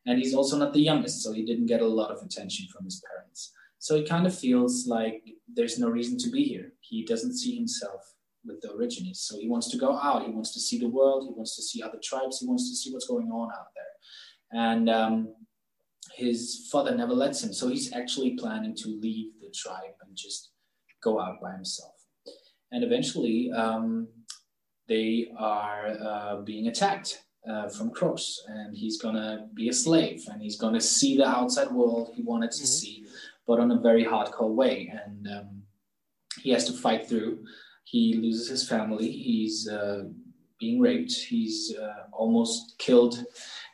and 0.08 0.18
he's 0.18 0.34
also 0.34 0.58
not 0.58 0.74
the 0.74 0.82
youngest, 0.82 1.22
so 1.24 1.32
he 1.32 1.46
didn't 1.46 1.68
get 1.68 1.82
a 1.82 1.88
lot 1.88 2.10
of 2.10 2.22
attention 2.24 2.68
from 2.74 2.86
his 2.86 3.02
parents. 3.08 3.54
So 3.78 3.96
he 3.96 4.04
kind 4.04 4.26
of 4.26 4.38
feels 4.38 4.88
like 4.88 5.24
there's 5.48 5.80
no 5.80 5.90
reason 5.90 6.18
to 6.20 6.30
be 6.30 6.44
here. 6.44 6.74
He 6.82 7.06
doesn't 7.06 7.38
see 7.38 7.56
himself 7.56 8.14
with 8.44 8.60
the 8.62 8.72
origines, 8.72 9.22
so 9.22 9.38
he 9.38 9.48
wants 9.48 9.70
to 9.70 9.78
go 9.78 9.98
out. 9.98 10.26
He 10.26 10.32
wants 10.32 10.54
to 10.54 10.60
see 10.60 10.80
the 10.80 10.90
world. 10.90 11.26
He 11.26 11.34
wants 11.34 11.56
to 11.56 11.62
see 11.62 11.84
other 11.84 12.00
tribes. 12.04 12.40
He 12.40 12.48
wants 12.48 12.70
to 12.70 12.76
see 12.76 12.92
what's 12.92 13.08
going 13.08 13.30
on 13.30 13.52
out 13.52 13.68
there, 13.76 14.64
and 14.64 14.90
um, 14.90 15.36
his 16.16 16.68
father 16.72 16.96
never 16.96 17.14
lets 17.14 17.44
him. 17.44 17.54
So 17.54 17.68
he's 17.68 17.94
actually 17.94 18.32
planning 18.32 18.76
to 18.78 18.90
leave 18.90 19.34
the 19.40 19.52
tribe 19.54 19.96
and 20.06 20.16
just 20.16 20.50
go 21.02 21.20
out 21.22 21.40
by 21.42 21.52
himself. 21.52 21.99
And 22.72 22.84
eventually, 22.84 23.52
um, 23.52 24.08
they 24.88 25.32
are 25.38 25.88
uh, 26.02 26.42
being 26.42 26.68
attacked 26.68 27.24
uh, 27.50 27.70
from 27.70 27.92
crows, 27.92 28.44
and 28.48 28.76
he's 28.76 29.02
gonna 29.02 29.48
be 29.54 29.70
a 29.70 29.74
slave, 29.74 30.24
and 30.28 30.42
he's 30.42 30.58
gonna 30.58 30.82
see 30.82 31.18
the 31.18 31.28
outside 31.28 31.72
world 31.72 32.12
he 32.14 32.22
wanted 32.22 32.52
to 32.52 32.64
mm-hmm. 32.64 32.66
see, 32.66 33.06
but 33.48 33.60
on 33.60 33.72
a 33.72 33.80
very 33.80 34.04
hardcore 34.04 34.54
way. 34.54 34.92
And 35.06 35.28
um, 35.28 35.64
he 36.42 36.52
has 36.52 36.66
to 36.66 36.74
fight 36.74 37.08
through. 37.08 37.44
He 37.86 38.16
loses 38.16 38.50
his 38.50 38.68
family. 38.68 39.10
He's 39.10 39.68
uh, 39.68 40.04
being 40.60 40.80
raped. 40.80 41.14
He's 41.14 41.76
uh, 41.76 42.08
almost 42.12 42.76
killed, 42.78 43.24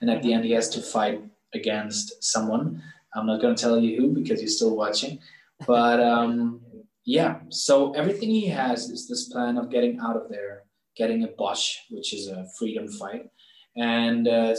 and 0.02 0.10
at 0.10 0.22
the 0.22 0.34
end, 0.34 0.46
he 0.46 0.52
has 0.52 0.70
to 0.70 0.82
fight 0.82 1.22
against 1.54 2.24
someone. 2.24 2.82
I'm 3.16 3.26
not 3.26 3.42
going 3.42 3.56
to 3.56 3.62
tell 3.62 3.80
you 3.80 4.00
who 4.00 4.10
because 4.10 4.42
you're 4.42 4.50
still 4.50 4.76
watching, 4.76 5.20
but 5.66 6.02
um, 6.02 6.62
yeah. 7.06 7.40
So 7.50 7.94
everything 7.94 8.30
he 8.30 8.48
has 8.48 8.90
is 8.90 9.08
this 9.08 9.30
plan 9.30 9.58
of 9.58 9.70
getting 9.70 10.00
out 10.00 10.18
of 10.18 10.30
there, 10.30 10.64
getting 10.98 11.24
a 11.24 11.28
bosch, 11.28 11.78
which 11.90 12.14
is 12.14 12.28
a 12.28 12.48
freedom 12.58 12.88
fight, 12.88 13.30
and 13.78 14.28
uh, 14.28 14.56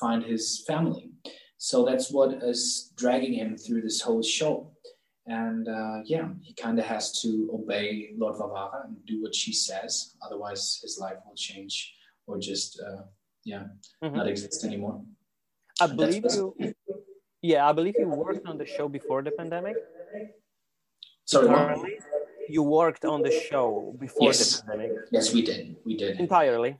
find 0.00 0.22
his 0.22 0.64
family. 0.66 1.10
So 1.58 1.84
that's 1.84 2.10
what 2.12 2.42
is 2.42 2.92
dragging 2.96 3.34
him 3.34 3.56
through 3.56 3.82
this 3.82 4.00
whole 4.00 4.22
show. 4.22 4.72
And 5.26 5.66
uh, 5.66 6.02
yeah, 6.04 6.28
he 6.42 6.54
kind 6.54 6.78
of 6.78 6.84
has 6.84 7.20
to 7.22 7.50
obey 7.52 8.10
Lord 8.16 8.36
Varvara 8.36 8.86
and 8.86 8.96
do 9.06 9.20
what 9.22 9.34
she 9.34 9.52
says. 9.52 10.14
Otherwise, 10.24 10.78
his 10.82 10.98
life 11.00 11.16
will 11.26 11.34
change 11.34 11.92
or 12.28 12.38
just, 12.38 12.80
uh, 12.80 13.02
yeah, 13.44 13.64
mm-hmm. 14.02 14.16
not 14.16 14.28
exist 14.28 14.64
anymore. 14.64 15.02
I 15.80 15.88
believe 15.88 16.24
you. 16.32 16.54
Yeah, 17.42 17.68
I 17.68 17.72
believe 17.72 17.96
you 17.98 18.08
worked 18.08 18.46
on 18.46 18.56
the 18.56 18.66
show 18.66 18.88
before 18.88 19.22
the 19.22 19.30
pandemic. 19.32 19.76
Sorry? 21.26 21.98
You 22.48 22.62
worked 22.62 23.04
on 23.04 23.22
the 23.22 23.32
show 23.50 23.94
before 23.98 24.28
yes. 24.28 24.60
the 24.60 24.66
pandemic. 24.66 24.92
Yes, 25.10 25.34
we 25.34 25.42
did. 25.42 25.76
We 25.84 25.96
did 25.96 26.20
entirely. 26.20 26.78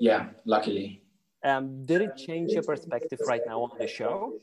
Yeah, 0.00 0.30
luckily. 0.44 1.02
Um, 1.44 1.84
did 1.84 2.00
it 2.02 2.16
change 2.16 2.52
your 2.52 2.62
perspective 2.62 3.20
right 3.26 3.42
now 3.46 3.62
on 3.62 3.78
the 3.78 3.86
show? 3.86 4.34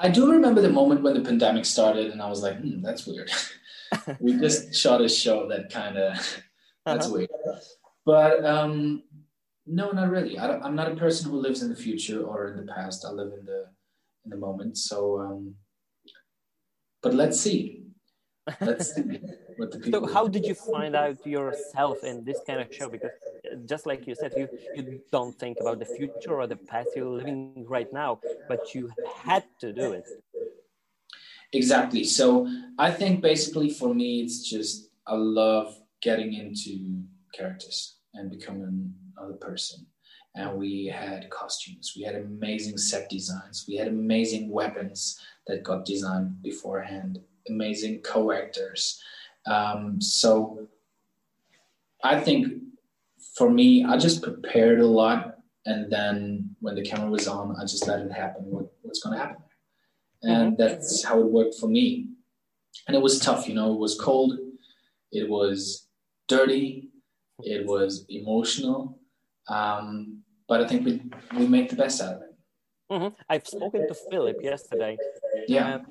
I 0.00 0.08
do 0.10 0.30
remember 0.30 0.60
the 0.60 0.70
moment 0.70 1.02
when 1.02 1.14
the 1.14 1.20
pandemic 1.20 1.64
started, 1.64 2.10
and 2.10 2.20
I 2.20 2.28
was 2.28 2.42
like, 2.42 2.58
hmm, 2.58 2.82
"That's 2.82 3.06
weird." 3.06 3.30
we 4.20 4.38
just 4.38 4.74
shot 4.82 5.00
a 5.00 5.08
show 5.08 5.48
that 5.48 5.70
kind 5.70 5.96
of 5.96 6.42
that's 6.84 7.06
uh-huh. 7.06 7.14
weird. 7.14 7.30
But 8.04 8.44
um, 8.44 9.02
no, 9.66 9.90
not 9.90 10.10
really. 10.10 10.38
I 10.38 10.66
am 10.66 10.74
not 10.74 10.92
a 10.92 10.96
person 10.96 11.30
who 11.30 11.38
lives 11.38 11.62
in 11.62 11.68
the 11.68 11.76
future 11.76 12.22
or 12.22 12.48
in 12.48 12.56
the 12.64 12.72
past. 12.72 13.04
I 13.04 13.10
live 13.10 13.32
in 13.38 13.44
the 13.44 13.66
in 14.24 14.30
the 14.30 14.36
moment. 14.36 14.76
So, 14.78 15.20
um, 15.20 15.54
but 17.06 17.14
let's 17.14 17.40
see. 17.40 17.84
Let's 18.60 18.94
see 18.94 19.02
what 19.58 19.70
the 19.70 19.78
people. 19.78 20.08
So, 20.08 20.12
how 20.12 20.26
did 20.26 20.44
you 20.44 20.54
find 20.54 20.96
out 20.96 21.24
yourself 21.24 22.02
in 22.02 22.24
this 22.24 22.40
kind 22.44 22.60
of 22.60 22.68
show? 22.74 22.88
Because, 22.88 23.14
uh, 23.46 23.56
just 23.64 23.86
like 23.86 24.08
you 24.08 24.14
said, 24.16 24.32
you 24.36 24.48
you 24.74 25.00
don't 25.12 25.36
think 25.38 25.58
about 25.60 25.78
the 25.78 25.90
future 25.98 26.34
or 26.40 26.46
the 26.48 26.56
past. 26.56 26.88
You're 26.96 27.16
living 27.20 27.64
right 27.76 27.90
now, 27.92 28.18
but 28.48 28.74
you 28.74 28.90
had 29.24 29.44
to 29.60 29.72
do 29.72 29.92
it. 29.92 30.06
Exactly. 31.52 32.02
So, 32.02 32.26
I 32.76 32.90
think 32.90 33.22
basically 33.30 33.70
for 33.70 33.94
me, 33.94 34.08
it's 34.24 34.38
just 34.52 34.90
I 35.06 35.14
love 35.14 35.68
getting 36.02 36.34
into 36.34 36.72
characters 37.38 37.78
and 38.14 38.32
becoming 38.36 38.92
another 39.16 39.38
person. 39.48 39.86
And 40.34 40.58
we 40.58 40.86
had 41.02 41.30
costumes, 41.30 41.94
we 41.96 42.02
had 42.02 42.16
amazing 42.16 42.76
set 42.76 43.08
designs, 43.08 43.64
we 43.66 43.76
had 43.76 43.88
amazing 43.88 44.50
weapons 44.50 45.18
that 45.46 45.62
got 45.62 45.84
designed 45.84 46.42
beforehand, 46.42 47.20
amazing 47.48 48.00
co 48.00 48.32
actors. 48.32 49.00
Um, 49.46 50.00
so 50.00 50.68
I 52.02 52.20
think 52.20 52.62
for 53.36 53.50
me, 53.50 53.84
I 53.84 53.96
just 53.96 54.22
prepared 54.22 54.80
a 54.80 54.86
lot. 54.86 55.38
And 55.64 55.90
then 55.90 56.56
when 56.60 56.74
the 56.74 56.82
camera 56.82 57.10
was 57.10 57.26
on, 57.26 57.56
I 57.56 57.62
just 57.62 57.86
let 57.86 58.00
it 58.00 58.12
happen. 58.12 58.44
What, 58.46 58.72
what's 58.82 59.00
going 59.00 59.16
to 59.16 59.22
happen? 59.22 59.42
And 60.22 60.52
mm-hmm. 60.52 60.62
that's 60.62 61.04
how 61.04 61.20
it 61.20 61.26
worked 61.26 61.56
for 61.56 61.68
me. 61.68 62.08
And 62.86 62.96
it 62.96 63.02
was 63.02 63.18
tough, 63.18 63.48
you 63.48 63.54
know, 63.54 63.72
it 63.72 63.78
was 63.78 63.98
cold, 63.98 64.38
it 65.10 65.28
was 65.28 65.88
dirty, 66.28 66.90
it 67.40 67.66
was 67.66 68.04
emotional, 68.08 68.98
um, 69.48 70.22
but 70.48 70.62
I 70.62 70.68
think 70.68 70.84
we 70.84 71.02
we 71.36 71.46
make 71.46 71.70
the 71.70 71.76
best 71.76 72.00
out 72.00 72.14
of 72.14 72.22
it. 72.22 72.25
Mm-hmm. 72.90 73.14
I've 73.28 73.46
spoken 73.46 73.88
to 73.88 73.94
Philip 73.94 74.38
yesterday. 74.42 74.96
Yeah. 75.48 75.74
Um, 75.74 75.86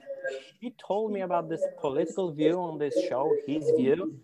he 0.60 0.74
told 0.88 1.12
me 1.12 1.22
about 1.22 1.50
this 1.50 1.64
political 1.80 2.32
view 2.32 2.56
on 2.60 2.80
this 2.80 2.96
show, 3.08 3.32
his 3.46 3.70
view. 3.78 4.18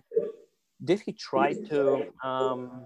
Did 0.83 1.01
he 1.01 1.13
try 1.13 1.53
to 1.69 2.07
um, 2.23 2.85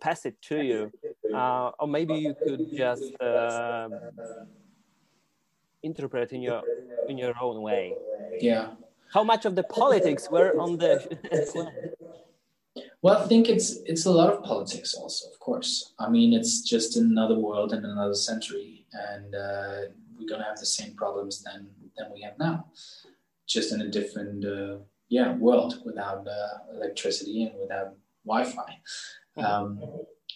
pass 0.00 0.26
it 0.26 0.36
to 0.42 0.62
you? 0.62 0.92
Uh, 1.32 1.70
or 1.78 1.88
maybe 1.88 2.14
you 2.14 2.34
could 2.34 2.66
just 2.76 3.14
uh, 3.22 3.88
interpret 5.82 6.32
in 6.32 6.42
your 6.42 6.62
in 7.08 7.16
your 7.16 7.34
own 7.40 7.62
way. 7.62 7.94
Yeah. 8.38 8.72
How 9.14 9.24
much 9.24 9.44
of 9.44 9.56
the 9.56 9.62
politics 9.62 10.28
were 10.30 10.58
on 10.60 10.76
the 10.76 10.92
Well, 13.02 13.16
I 13.22 13.26
think 13.26 13.48
it's 13.48 13.78
it's 13.86 14.04
a 14.04 14.10
lot 14.10 14.30
of 14.32 14.44
politics, 14.44 14.94
also, 14.94 15.30
of 15.30 15.38
course. 15.40 15.94
I 15.98 16.10
mean, 16.10 16.34
it's 16.34 16.60
just 16.60 16.96
another 16.96 17.38
world 17.38 17.72
and 17.72 17.84
another 17.84 18.14
century, 18.14 18.79
and 18.92 19.34
uh, 19.34 19.80
we're 20.18 20.28
gonna 20.28 20.44
have 20.44 20.58
the 20.58 20.66
same 20.66 20.94
problems 20.94 21.42
than 21.42 21.68
than 21.96 22.12
we 22.12 22.22
have 22.22 22.38
now, 22.38 22.66
just 23.46 23.72
in 23.72 23.80
a 23.82 23.88
different 23.88 24.44
uh, 24.44 24.78
yeah 25.08 25.34
world 25.36 25.82
without 25.84 26.26
uh, 26.26 26.74
electricity 26.74 27.44
and 27.44 27.58
without 27.60 27.94
Wi-Fi, 28.24 28.78
um, 29.36 29.80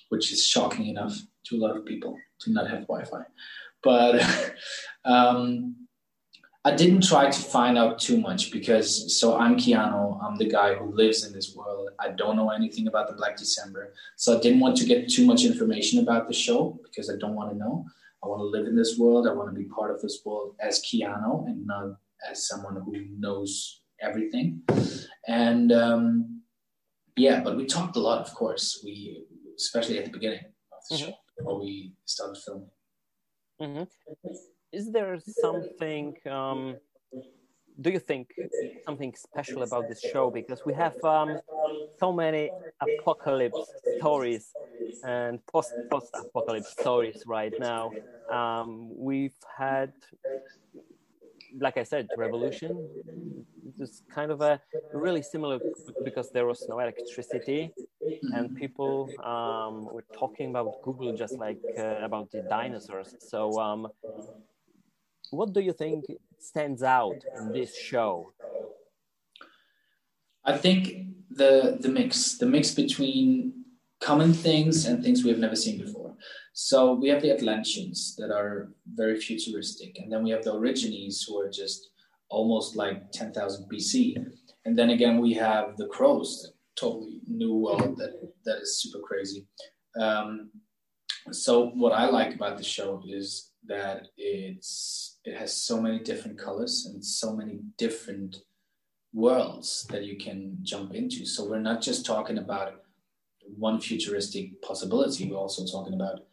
which 0.08 0.32
is 0.32 0.46
shocking 0.46 0.86
enough 0.86 1.16
to 1.44 1.56
a 1.56 1.60
lot 1.60 1.76
of 1.76 1.84
people 1.84 2.16
to 2.40 2.52
not 2.52 2.68
have 2.68 2.86
Wi-Fi. 2.86 3.24
But 3.82 4.24
um, 5.04 5.76
I 6.66 6.74
didn't 6.74 7.06
try 7.06 7.30
to 7.30 7.40
find 7.40 7.76
out 7.76 7.98
too 7.98 8.18
much 8.18 8.50
because 8.50 9.18
so 9.18 9.36
I'm 9.36 9.56
Kiano, 9.56 10.18
I'm 10.24 10.36
the 10.36 10.48
guy 10.48 10.74
who 10.74 10.94
lives 10.94 11.26
in 11.26 11.32
this 11.32 11.54
world. 11.54 11.90
I 12.00 12.08
don't 12.08 12.36
know 12.36 12.48
anything 12.50 12.88
about 12.88 13.06
the 13.08 13.14
Black 13.14 13.36
December. 13.36 13.92
So 14.16 14.38
I 14.38 14.40
didn't 14.40 14.60
want 14.60 14.76
to 14.78 14.86
get 14.86 15.10
too 15.10 15.26
much 15.26 15.44
information 15.44 15.98
about 16.00 16.26
the 16.26 16.32
show 16.32 16.80
because 16.82 17.10
I 17.10 17.16
don't 17.18 17.34
want 17.34 17.50
to 17.50 17.58
know. 17.58 17.84
I 18.24 18.26
want 18.26 18.40
to 18.40 18.46
live 18.46 18.66
in 18.66 18.76
this 18.76 18.96
world. 18.98 19.28
I 19.28 19.32
want 19.32 19.54
to 19.54 19.54
be 19.54 19.68
part 19.68 19.90
of 19.94 20.00
this 20.00 20.20
world 20.24 20.56
as 20.60 20.80
Kiano 20.80 21.46
and 21.46 21.66
not 21.66 21.96
as 22.30 22.48
someone 22.48 22.80
who 22.82 23.06
knows 23.18 23.82
everything. 24.00 24.62
And 25.28 25.70
um, 25.72 26.42
yeah, 27.16 27.42
but 27.42 27.56
we 27.56 27.66
talked 27.66 27.96
a 27.96 28.00
lot, 28.00 28.20
of 28.26 28.32
course. 28.34 28.80
We 28.84 29.24
especially 29.56 29.98
at 29.98 30.06
the 30.06 30.10
beginning 30.10 30.40
of 30.40 30.82
the 30.88 30.96
mm-hmm. 30.96 31.04
show 31.10 31.14
before 31.36 31.60
we 31.60 31.94
started 32.06 32.42
filming. 32.42 32.70
Mm-hmm 33.60 34.34
is 34.74 34.90
there 34.90 35.18
something 35.44 36.14
um, 36.30 36.76
do 37.80 37.90
you 37.90 37.98
think 37.98 38.26
something 38.84 39.12
special 39.28 39.62
about 39.62 39.88
this 39.88 40.00
show 40.12 40.30
because 40.30 40.60
we 40.68 40.74
have 40.74 40.96
um, 41.04 41.30
so 42.00 42.12
many 42.12 42.50
apocalypse 42.86 43.64
stories 43.98 44.44
and 45.02 45.44
post 45.46 45.72
post 45.90 46.10
apocalypse 46.14 46.70
stories 46.70 47.22
right 47.26 47.52
now. 47.58 47.90
Um, 48.30 48.90
we've 48.96 49.36
had 49.56 49.92
like 51.58 51.76
i 51.76 51.82
said 51.82 52.08
revolution. 52.16 52.88
It's 53.78 54.02
kind 54.12 54.30
of 54.30 54.40
a 54.40 54.60
really 54.92 55.22
similar 55.22 55.58
because 56.04 56.30
there 56.30 56.46
was 56.46 56.64
no 56.68 56.78
electricity 56.78 57.72
and 58.32 58.54
people 58.56 59.10
um, 59.22 59.86
were 59.92 60.04
talking 60.12 60.50
about 60.50 60.82
google 60.82 61.12
just 61.16 61.38
like 61.38 61.58
uh, 61.78 61.96
about 62.02 62.30
the 62.30 62.42
dinosaurs. 62.42 63.14
So 63.18 63.58
um, 63.60 63.88
what 65.30 65.52
do 65.52 65.60
you 65.60 65.72
think 65.72 66.04
stands 66.38 66.82
out 66.82 67.16
in 67.38 67.52
this 67.52 67.76
show? 67.76 68.32
I 70.44 70.56
think 70.56 71.06
the 71.30 71.78
the 71.80 71.88
mix, 71.88 72.38
the 72.38 72.46
mix 72.46 72.74
between 72.74 73.63
common 74.04 74.34
things 74.34 74.84
and 74.84 75.02
things 75.02 75.24
we 75.24 75.30
have 75.30 75.38
never 75.38 75.56
seen 75.56 75.78
before. 75.78 76.14
So 76.52 76.92
we 76.92 77.08
have 77.08 77.22
the 77.22 77.32
Atlanteans 77.32 78.14
that 78.18 78.30
are 78.30 78.68
very 78.94 79.18
futuristic, 79.18 79.98
and 79.98 80.12
then 80.12 80.22
we 80.22 80.30
have 80.30 80.44
the 80.44 80.52
Aborigines 80.52 81.24
who 81.26 81.40
are 81.40 81.50
just 81.50 81.88
almost 82.28 82.76
like 82.76 83.10
10,000 83.12 83.66
BC, 83.70 84.16
and 84.64 84.78
then 84.78 84.90
again 84.90 85.20
we 85.20 85.32
have 85.32 85.76
the 85.78 85.86
Crows, 85.86 86.52
totally 86.76 87.20
new 87.26 87.54
world 87.54 87.96
that 87.96 88.12
that 88.44 88.58
is 88.62 88.78
super 88.78 88.98
crazy. 88.98 89.46
Um, 89.98 90.50
so 91.30 91.70
what 91.70 91.92
I 91.92 92.06
like 92.06 92.34
about 92.34 92.58
the 92.58 92.64
show 92.64 93.02
is 93.08 93.52
that 93.66 94.08
it's 94.18 95.18
it 95.24 95.36
has 95.38 95.56
so 95.56 95.80
many 95.80 95.98
different 95.98 96.38
colors 96.38 96.86
and 96.86 97.02
so 97.02 97.34
many 97.34 97.60
different 97.78 98.36
worlds 99.14 99.86
that 99.90 100.04
you 100.04 100.18
can 100.18 100.58
jump 100.62 100.92
into. 100.94 101.24
So 101.24 101.48
we're 101.48 101.60
not 101.70 101.80
just 101.80 102.04
talking 102.04 102.38
about 102.38 102.83
one 103.56 103.80
futuristic 103.80 104.60
possibility, 104.62 105.30
we're 105.30 105.36
also 105.36 105.64
talking 105.66 105.94
about 105.94 106.24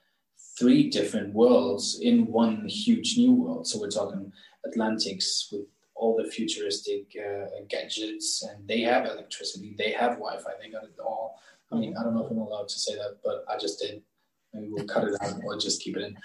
three 0.58 0.89
different 0.89 1.34
worlds 1.34 2.00
in 2.01 2.27
one 2.27 2.68
huge 2.68 3.18
new 3.18 3.34
world. 3.34 3.68
So 3.68 3.80
we're 3.80 3.89
talking 3.89 4.32
Atlantics 4.65 5.50
with 5.51 5.65
all 5.96 6.18
the 6.18 6.30
futuristic 6.30 7.15
uh, 7.15 7.46
gadgets, 7.70 8.44
and 8.44 8.68
they 8.68 8.82
have 8.82 9.06
electricity, 9.06 9.75
they 9.77 9.91
have 9.91 10.13
Wi-Fi, 10.13 10.51
they 10.62 10.70
got 10.70 10.84
it 10.84 11.00
all. 11.00 11.39
I 11.72 11.75
mean, 11.75 11.96
I 11.98 12.03
don't 12.03 12.15
know 12.15 12.25
if 12.25 12.32
I'm 12.32 12.39
allowed 12.39 12.70
to 12.70 12.80
say 12.80 12.96
that, 12.96 13.20
but 13.24 13.46
I 13.50 13.58
just 13.58 13.80
did. 13.80 14.01
Maybe 14.53 14.68
we'll 14.70 14.86
cut 14.86 15.06
it 15.06 15.15
out 15.22 15.36
or 15.46 15.58
just 15.58 15.82
keep 15.82 15.96
it 15.96 16.03
in. 16.03 16.18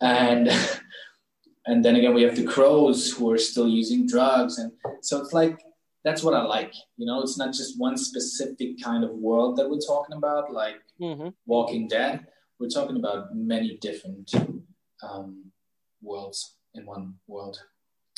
And 0.00 0.48
and 1.66 1.84
then 1.84 1.96
again, 1.96 2.14
we 2.14 2.22
have 2.22 2.36
the 2.36 2.44
crows 2.44 3.12
who 3.12 3.30
are 3.30 3.38
still 3.38 3.68
using 3.68 4.06
drugs, 4.06 4.58
and 4.58 4.72
so 5.02 5.20
it's 5.20 5.32
like 5.32 5.58
that's 6.04 6.22
what 6.22 6.34
I 6.34 6.42
like. 6.42 6.74
You 6.96 7.06
know, 7.06 7.22
it's 7.22 7.38
not 7.38 7.52
just 7.52 7.78
one 7.78 7.96
specific 7.96 8.82
kind 8.82 9.04
of 9.04 9.10
world 9.10 9.56
that 9.56 9.68
we're 9.68 9.78
talking 9.78 10.16
about, 10.16 10.52
like 10.52 10.76
mm-hmm. 11.00 11.28
Walking 11.46 11.88
Dead. 11.88 12.26
We're 12.60 12.68
talking 12.68 12.96
about 12.96 13.34
many 13.34 13.78
different 13.78 14.32
um, 15.02 15.50
worlds 16.02 16.56
in 16.74 16.84
one 16.86 17.14
world. 17.26 17.58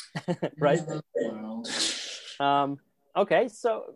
right. 0.59 0.81
World. 1.15 1.69
Um, 2.39 2.77
okay, 3.15 3.47
so 3.47 3.95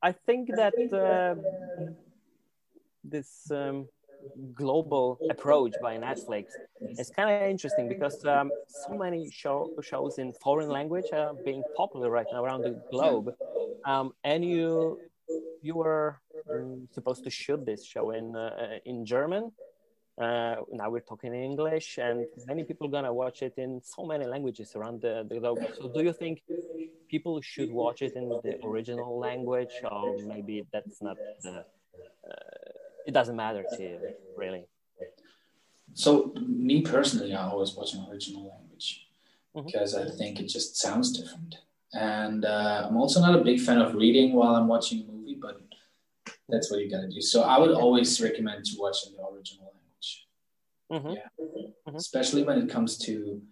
I 0.00 0.12
think 0.12 0.48
that 0.54 0.74
uh, 0.92 1.34
this 3.02 3.50
um, 3.50 3.88
global 4.54 5.18
approach 5.30 5.74
by 5.82 5.96
Netflix 5.96 6.46
is 6.98 7.10
kind 7.10 7.30
of 7.30 7.50
interesting 7.50 7.88
because 7.88 8.24
um, 8.24 8.50
so 8.66 8.94
many 8.96 9.30
show, 9.30 9.70
shows 9.82 10.18
in 10.18 10.32
foreign 10.34 10.68
language 10.68 11.06
are 11.12 11.34
being 11.44 11.62
popular 11.76 12.10
right 12.10 12.26
now 12.32 12.44
around 12.44 12.62
the 12.62 12.80
globe, 12.90 13.34
um, 13.84 14.12
and 14.24 14.44
you 14.44 14.98
you 15.62 15.74
were 15.74 16.20
um, 16.50 16.88
supposed 16.92 17.22
to 17.24 17.30
shoot 17.30 17.64
this 17.64 17.84
show 17.84 18.10
in 18.10 18.36
uh, 18.36 18.78
in 18.84 19.04
German. 19.04 19.52
Uh, 20.20 20.56
now 20.70 20.90
we're 20.90 21.00
talking 21.00 21.34
in 21.34 21.42
English, 21.42 21.98
and 21.98 22.26
many 22.46 22.62
people 22.64 22.88
gonna 22.88 23.12
watch 23.12 23.42
it 23.42 23.54
in 23.56 23.80
so 23.82 24.04
many 24.04 24.26
languages 24.26 24.72
around 24.76 25.00
the, 25.00 25.26
the 25.28 25.38
globe. 25.38 25.58
So, 25.78 25.88
do 25.88 26.02
you 26.02 26.12
think 26.12 26.42
people 27.08 27.40
should 27.40 27.70
watch 27.70 28.02
it 28.02 28.14
in 28.16 28.28
the 28.28 28.58
original 28.64 29.18
language, 29.18 29.72
or 29.90 30.18
maybe 30.18 30.66
that's 30.72 31.00
not 31.00 31.16
the 31.42 31.64
uh, 32.28 32.70
it 33.06 33.12
doesn't 33.12 33.36
matter 33.36 33.64
to 33.76 33.82
you, 33.82 33.98
really. 34.36 34.64
So, 35.94 36.32
me 36.46 36.82
personally, 36.82 37.34
I 37.34 37.48
always 37.48 37.74
watch 37.74 37.94
an 37.94 38.06
original 38.10 38.48
language 38.48 39.06
mm-hmm. 39.56 39.66
because 39.66 39.94
I 39.94 40.08
think 40.08 40.40
it 40.40 40.48
just 40.48 40.76
sounds 40.76 41.18
different. 41.18 41.56
And 41.92 42.44
uh, 42.44 42.86
I'm 42.88 42.96
also 42.96 43.20
not 43.20 43.38
a 43.38 43.42
big 43.42 43.60
fan 43.60 43.78
of 43.78 43.94
reading 43.94 44.34
while 44.34 44.54
I'm 44.54 44.68
watching 44.68 45.02
a 45.02 45.12
movie, 45.12 45.36
but 45.40 45.60
that's 46.48 46.70
what 46.70 46.80
you 46.80 46.90
gotta 46.90 47.08
do. 47.08 47.20
So, 47.20 47.42
I 47.42 47.58
would 47.58 47.72
always 47.72 48.20
recommend 48.20 48.64
to 48.66 48.76
watch 48.78 48.98
in 49.06 49.14
the 49.14 49.22
original 49.26 49.72
language. 49.74 50.26
Mm-hmm. 50.92 51.10
Yeah, 51.10 51.44
mm-hmm. 51.88 51.96
especially 51.96 52.44
when 52.44 52.58
it 52.58 52.70
comes 52.70 52.98
to 52.98 53.42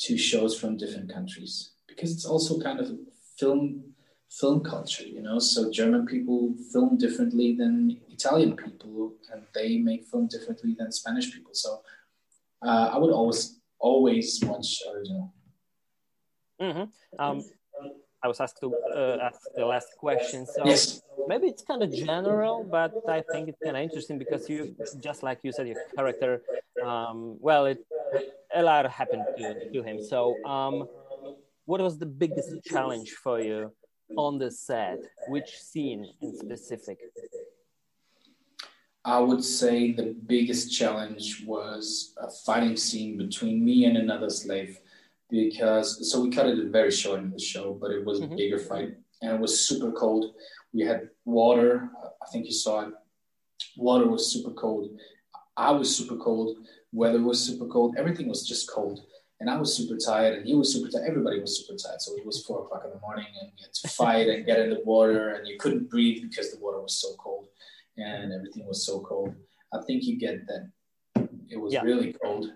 to 0.00 0.16
shows 0.16 0.58
from 0.58 0.76
different 0.76 1.12
countries, 1.12 1.72
because 1.88 2.12
it's 2.12 2.24
also 2.24 2.60
kind 2.60 2.78
of 2.78 2.90
film 3.36 3.82
film 4.30 4.62
culture, 4.62 5.04
you 5.04 5.22
know. 5.22 5.38
So 5.38 5.70
German 5.70 6.06
people 6.06 6.54
film 6.72 6.96
differently 6.98 7.54
than 7.56 8.00
Italian 8.18 8.56
people, 8.56 9.14
and 9.30 9.40
they 9.54 9.78
make 9.78 10.02
film 10.10 10.26
differently 10.34 10.74
than 10.78 10.90
Spanish 11.00 11.32
people. 11.34 11.54
So 11.54 11.70
uh, 12.66 12.86
I 12.94 12.98
would 12.98 13.12
always 13.12 13.60
always 13.78 14.28
watch 14.42 14.70
original. 14.92 15.32
Mm-hmm. 16.60 16.86
Um, 17.24 17.44
I 18.24 18.26
was 18.26 18.40
asked 18.40 18.58
to 18.60 18.74
uh, 19.00 19.18
ask 19.28 19.40
the 19.54 19.64
last 19.64 19.90
question, 19.96 20.44
so 20.44 20.60
yes. 20.64 21.00
maybe 21.28 21.46
it's 21.46 21.62
kind 21.62 21.82
of 21.84 21.92
general, 21.92 22.66
but 22.68 22.90
I 23.08 23.22
think 23.30 23.48
it's 23.50 23.62
kind 23.64 23.76
of 23.76 23.82
interesting 23.82 24.18
because 24.18 24.50
you, 24.50 24.74
just 25.00 25.22
like 25.22 25.38
you 25.44 25.52
said, 25.52 25.68
your 25.68 25.76
character, 25.94 26.42
um, 26.84 27.36
well, 27.38 27.66
it 27.66 27.78
a 28.52 28.62
lot 28.62 28.90
happened 28.90 29.24
to, 29.38 29.70
to 29.72 29.82
him. 29.82 30.02
So, 30.02 30.34
um, 30.44 30.88
what 31.66 31.80
was 31.80 31.96
the 31.98 32.06
biggest 32.06 32.50
challenge 32.64 33.10
for 33.22 33.40
you 33.40 33.70
on 34.16 34.38
the 34.38 34.50
set? 34.50 34.98
Which 35.28 35.50
scene 35.60 36.02
in 36.20 36.36
specific? 36.36 36.98
I 39.04 39.18
would 39.18 39.44
say 39.44 39.92
the 39.92 40.14
biggest 40.26 40.72
challenge 40.76 41.44
was 41.46 42.14
a 42.18 42.30
fighting 42.30 42.76
scene 42.76 43.16
between 43.16 43.64
me 43.64 43.84
and 43.84 43.96
another 43.96 44.30
slave 44.30 44.78
because 45.30 46.10
so 46.10 46.20
we 46.20 46.30
cut 46.30 46.46
it 46.46 46.70
very 46.70 46.90
short 46.90 47.20
in 47.20 47.30
the 47.30 47.38
show, 47.38 47.74
but 47.74 47.90
it 47.90 48.04
was 48.04 48.20
mm-hmm. 48.20 48.32
a 48.32 48.36
bigger 48.36 48.58
fight 48.58 48.94
and 49.22 49.32
it 49.32 49.40
was 49.40 49.60
super 49.60 49.92
cold. 49.92 50.34
We 50.72 50.82
had 50.82 51.10
water. 51.24 51.90
I 52.22 52.26
think 52.30 52.46
you 52.46 52.52
saw 52.52 52.86
it. 52.86 52.94
Water 53.76 54.06
was 54.06 54.30
super 54.30 54.50
cold. 54.50 54.90
I 55.56 55.70
was 55.70 55.94
super 55.94 56.16
cold. 56.16 56.58
Weather 56.92 57.22
was 57.22 57.44
super 57.44 57.66
cold. 57.66 57.96
Everything 57.98 58.28
was 58.28 58.46
just 58.46 58.70
cold 58.70 59.02
and 59.40 59.48
I 59.48 59.56
was 59.56 59.76
super 59.76 59.96
tired, 59.96 60.38
and 60.38 60.46
he 60.46 60.54
was 60.54 60.72
super 60.72 60.90
tired. 60.90 61.08
Everybody 61.08 61.40
was 61.40 61.58
super 61.58 61.78
tired. 61.78 62.00
So 62.00 62.16
it 62.16 62.26
was 62.26 62.44
four 62.44 62.62
o'clock 62.62 62.82
in 62.84 62.90
the 62.90 62.98
morning, 62.98 63.26
and 63.40 63.52
we 63.54 63.62
had 63.62 63.72
to 63.72 63.88
fight 63.96 64.28
and 64.28 64.46
get 64.46 64.60
in 64.60 64.70
the 64.70 64.82
water, 64.84 65.30
and 65.30 65.46
you 65.46 65.58
couldn't 65.58 65.90
breathe 65.90 66.22
because 66.22 66.50
the 66.50 66.58
water 66.58 66.80
was 66.80 66.94
so 66.94 67.14
cold, 67.18 67.48
and 67.98 68.32
everything 68.32 68.66
was 68.66 68.86
so 68.86 69.00
cold. 69.00 69.34
I 69.72 69.78
think 69.86 70.04
you 70.04 70.18
get 70.18 70.46
that. 70.46 70.70
It 71.50 71.58
was 71.60 71.72
yeah. 71.72 71.82
really 71.82 72.14
cold, 72.22 72.46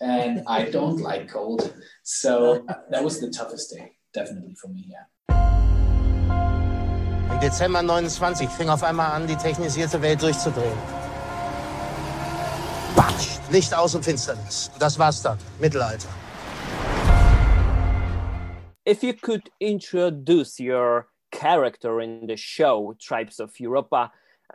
and 0.00 0.42
I 0.46 0.70
don't 0.70 1.00
like 1.00 1.28
cold, 1.28 1.72
so 2.02 2.64
that 2.90 3.04
was 3.04 3.20
the 3.20 3.30
toughest 3.30 3.74
day, 3.74 3.92
definitely 4.12 4.54
for 4.54 4.68
me. 4.68 4.86
Yeah. 4.88 5.04
Im 7.30 7.40
Dezember 7.40 7.82
29 7.82 8.48
fing 8.48 8.70
auf 8.70 8.82
einmal 8.82 9.12
an, 9.12 9.26
die 9.26 9.36
technisierte 9.36 10.00
Welt 10.00 10.22
durchzudrehen. 10.22 10.78
Batsch! 12.96 13.38
Licht 13.50 13.74
aus 13.74 13.94
und 13.94 14.04
Finsternis. 14.04 14.70
Das 14.78 14.98
war's 14.98 15.22
dann. 15.22 15.38
Mittelalter. 15.60 16.08
if 18.88 19.02
you 19.02 19.12
could 19.12 19.50
introduce 19.60 20.58
your 20.58 21.08
character 21.30 22.00
in 22.00 22.26
the 22.26 22.38
show 22.38 22.96
tribes 22.98 23.38
of 23.38 23.52
europa 23.60 24.10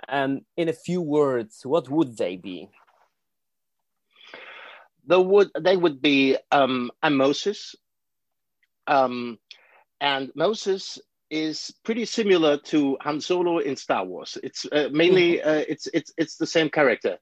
um, 0.10 0.42
in 0.58 0.70
a 0.70 0.74
few 0.74 1.02
words 1.02 1.62
what 1.66 1.90
would 1.90 2.18
they 2.18 2.38
be 2.38 2.70
the 5.06 5.20
would 5.20 5.50
they 5.60 5.76
would 5.76 6.02
be 6.02 6.38
um, 6.52 6.92
I'm 7.02 7.16
Moses 7.16 7.76
um, 8.88 9.40
and 10.02 10.32
Moses 10.36 11.00
is 11.30 11.74
pretty 11.84 12.06
similar 12.06 12.58
to 12.58 12.98
Han 13.02 13.20
Solo 13.20 13.58
in 13.58 13.76
Star 13.76 14.06
Wars. 14.06 14.38
It's 14.44 14.66
uh, 14.72 14.90
mainly 14.92 15.38
mm-hmm. 15.38 15.50
uh, 15.50 15.64
it's 15.68 15.88
it's 15.94 16.14
it's 16.18 16.38
the 16.38 16.46
same 16.46 16.70
character 16.70 17.18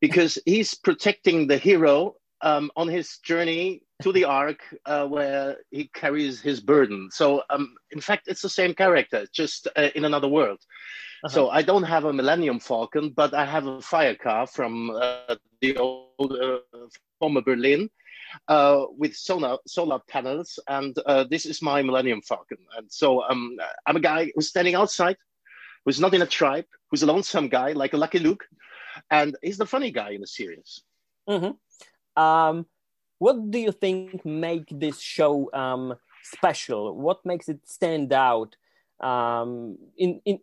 because 0.00 0.38
he's 0.46 0.74
protecting 0.74 1.46
the 1.46 1.58
hero 1.58 2.14
um, 2.42 2.70
on 2.76 2.88
his 2.88 3.18
journey 3.18 3.82
to 4.02 4.12
the 4.12 4.24
ark 4.24 4.60
uh, 4.84 5.06
where 5.06 5.56
he 5.70 5.88
carries 5.94 6.40
his 6.40 6.60
burden. 6.60 7.08
So, 7.10 7.42
um, 7.50 7.74
in 7.90 8.00
fact, 8.00 8.28
it's 8.28 8.42
the 8.42 8.48
same 8.48 8.74
character, 8.74 9.26
just 9.32 9.68
uh, 9.76 9.88
in 9.94 10.04
another 10.04 10.28
world. 10.28 10.58
Uh-huh. 11.24 11.34
So, 11.34 11.48
I 11.48 11.62
don't 11.62 11.82
have 11.84 12.04
a 12.04 12.12
Millennium 12.12 12.60
Falcon, 12.60 13.10
but 13.10 13.32
I 13.32 13.44
have 13.46 13.66
a 13.66 13.80
fire 13.80 14.14
car 14.14 14.46
from 14.46 14.90
uh, 14.90 15.36
the 15.60 15.76
old 15.78 16.32
uh, 16.32 16.58
former 17.18 17.40
Berlin 17.40 17.88
uh, 18.48 18.84
with 18.90 19.14
solar 19.14 19.56
solar 19.66 20.00
panels, 20.08 20.58
and 20.68 20.96
uh, 21.06 21.24
this 21.24 21.46
is 21.46 21.62
my 21.62 21.80
Millennium 21.80 22.20
Falcon. 22.20 22.58
And 22.76 22.90
so, 22.92 23.22
um, 23.22 23.56
I'm 23.86 23.96
a 23.96 24.00
guy 24.00 24.30
who's 24.34 24.48
standing 24.48 24.74
outside, 24.74 25.16
who's 25.84 26.00
not 26.00 26.12
in 26.12 26.22
a 26.22 26.26
tribe, 26.26 26.66
who's 26.90 27.02
a 27.02 27.06
lonesome 27.06 27.48
guy 27.48 27.72
like 27.72 27.94
a 27.94 27.96
Lucky 27.96 28.18
Luke, 28.18 28.44
and 29.10 29.36
he's 29.42 29.58
the 29.58 29.66
funny 29.66 29.90
guy 29.90 30.10
in 30.10 30.20
the 30.20 30.26
series. 30.26 30.82
Mm-hmm. 31.28 32.22
Um, 32.22 32.66
what 33.18 33.50
do 33.50 33.58
you 33.58 33.72
think 33.72 34.24
make 34.24 34.68
this 34.70 35.00
show 35.00 35.50
um, 35.52 35.94
special? 36.22 36.96
What 36.96 37.24
makes 37.24 37.48
it 37.48 37.60
stand 37.64 38.12
out? 38.12 38.56
Um, 39.00 39.78
in 39.96 40.20
in 40.24 40.40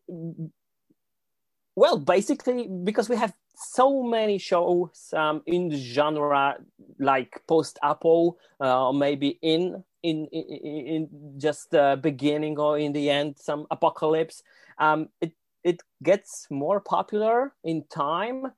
well, 1.75 1.97
basically 1.97 2.67
because 2.67 3.09
we 3.09 3.15
have 3.15 3.33
so 3.55 4.03
many 4.03 4.37
shows 4.37 5.13
um, 5.13 5.41
in 5.45 5.69
the 5.69 5.77
genre 5.77 6.57
like 6.99 7.41
post-apo 7.47 8.37
uh, 8.59 8.87
or 8.87 8.93
maybe 8.93 9.39
in 9.41 9.83
in, 10.01 10.25
in, 10.31 10.87
in 10.87 11.09
just 11.37 11.71
the 11.71 11.97
beginning 12.01 12.57
or 12.57 12.77
in 12.77 12.93
the 12.93 13.09
end 13.09 13.35
some 13.37 13.65
apocalypse 13.71 14.43
um, 14.79 15.07
it 15.21 15.33
it 15.63 15.81
gets 16.01 16.47
more 16.49 16.79
popular 16.79 17.53
in 17.63 17.83
time 17.85 18.51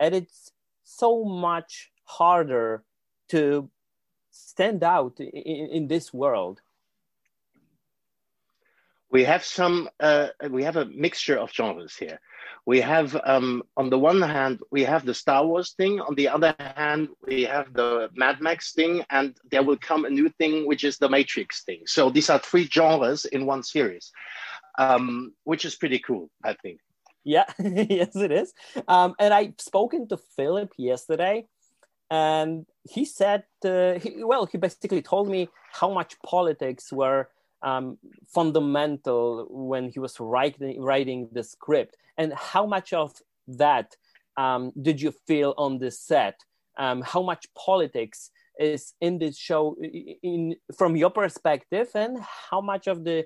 and 0.00 0.14
it's 0.14 0.52
so 0.84 1.24
much 1.24 1.90
harder 2.04 2.84
to 3.32 3.70
stand 4.30 4.82
out 4.82 5.18
in, 5.20 5.68
in 5.76 5.88
this 5.88 6.12
world? 6.12 6.60
We 9.10 9.24
have 9.24 9.44
some. 9.44 9.90
Uh, 10.00 10.28
we 10.48 10.64
have 10.64 10.76
a 10.76 10.86
mixture 10.86 11.38
of 11.38 11.52
genres 11.52 11.94
here. 11.94 12.18
We 12.64 12.80
have, 12.80 13.20
um, 13.24 13.62
on 13.76 13.90
the 13.90 13.98
one 13.98 14.22
hand, 14.22 14.60
we 14.70 14.84
have 14.84 15.04
the 15.04 15.14
Star 15.14 15.44
Wars 15.44 15.72
thing. 15.72 16.00
On 16.00 16.14
the 16.14 16.28
other 16.28 16.54
hand, 16.58 17.08
we 17.26 17.42
have 17.42 17.72
the 17.74 18.08
Mad 18.14 18.40
Max 18.40 18.72
thing, 18.72 19.04
and 19.10 19.36
there 19.50 19.64
will 19.64 19.76
come 19.76 20.04
a 20.04 20.10
new 20.10 20.28
thing, 20.38 20.66
which 20.66 20.84
is 20.84 20.96
the 20.96 21.08
Matrix 21.08 21.64
thing. 21.64 21.82
So 21.86 22.08
these 22.08 22.30
are 22.30 22.38
three 22.38 22.66
genres 22.66 23.24
in 23.26 23.46
one 23.46 23.64
series, 23.64 24.12
um, 24.78 25.34
which 25.44 25.64
is 25.64 25.74
pretty 25.74 25.98
cool, 25.98 26.30
I 26.44 26.54
think. 26.62 26.78
Yeah, 27.24 27.44
yes, 27.58 28.16
it 28.16 28.32
is. 28.32 28.52
Um, 28.88 29.14
and 29.18 29.34
I've 29.34 29.54
spoken 29.58 30.08
to 30.08 30.16
Philip 30.36 30.72
yesterday, 30.78 31.46
and 32.12 32.66
he 32.82 33.06
said, 33.06 33.44
uh, 33.64 33.94
he, 33.94 34.22
well, 34.22 34.44
he 34.44 34.58
basically 34.58 35.00
told 35.00 35.30
me 35.30 35.48
how 35.72 35.90
much 35.90 36.20
politics 36.20 36.92
were 36.92 37.30
um, 37.62 37.96
fundamental 38.26 39.46
when 39.48 39.88
he 39.88 39.98
was 39.98 40.20
writing 40.20 40.78
writing 40.82 41.30
the 41.32 41.42
script, 41.42 41.96
and 42.18 42.34
how 42.34 42.66
much 42.66 42.92
of 42.92 43.14
that 43.48 43.96
um, 44.36 44.72
did 44.82 45.00
you 45.00 45.14
feel 45.26 45.54
on 45.56 45.78
the 45.78 45.90
set? 45.90 46.38
Um, 46.76 47.00
how 47.00 47.22
much 47.22 47.46
politics 47.54 48.30
is 48.58 48.92
in 49.00 49.18
this 49.18 49.38
show 49.38 49.74
in 50.22 50.54
from 50.76 50.96
your 50.96 51.10
perspective 51.10 51.88
and 51.94 52.18
how 52.50 52.60
much 52.60 52.88
of 52.88 53.04
the 53.04 53.24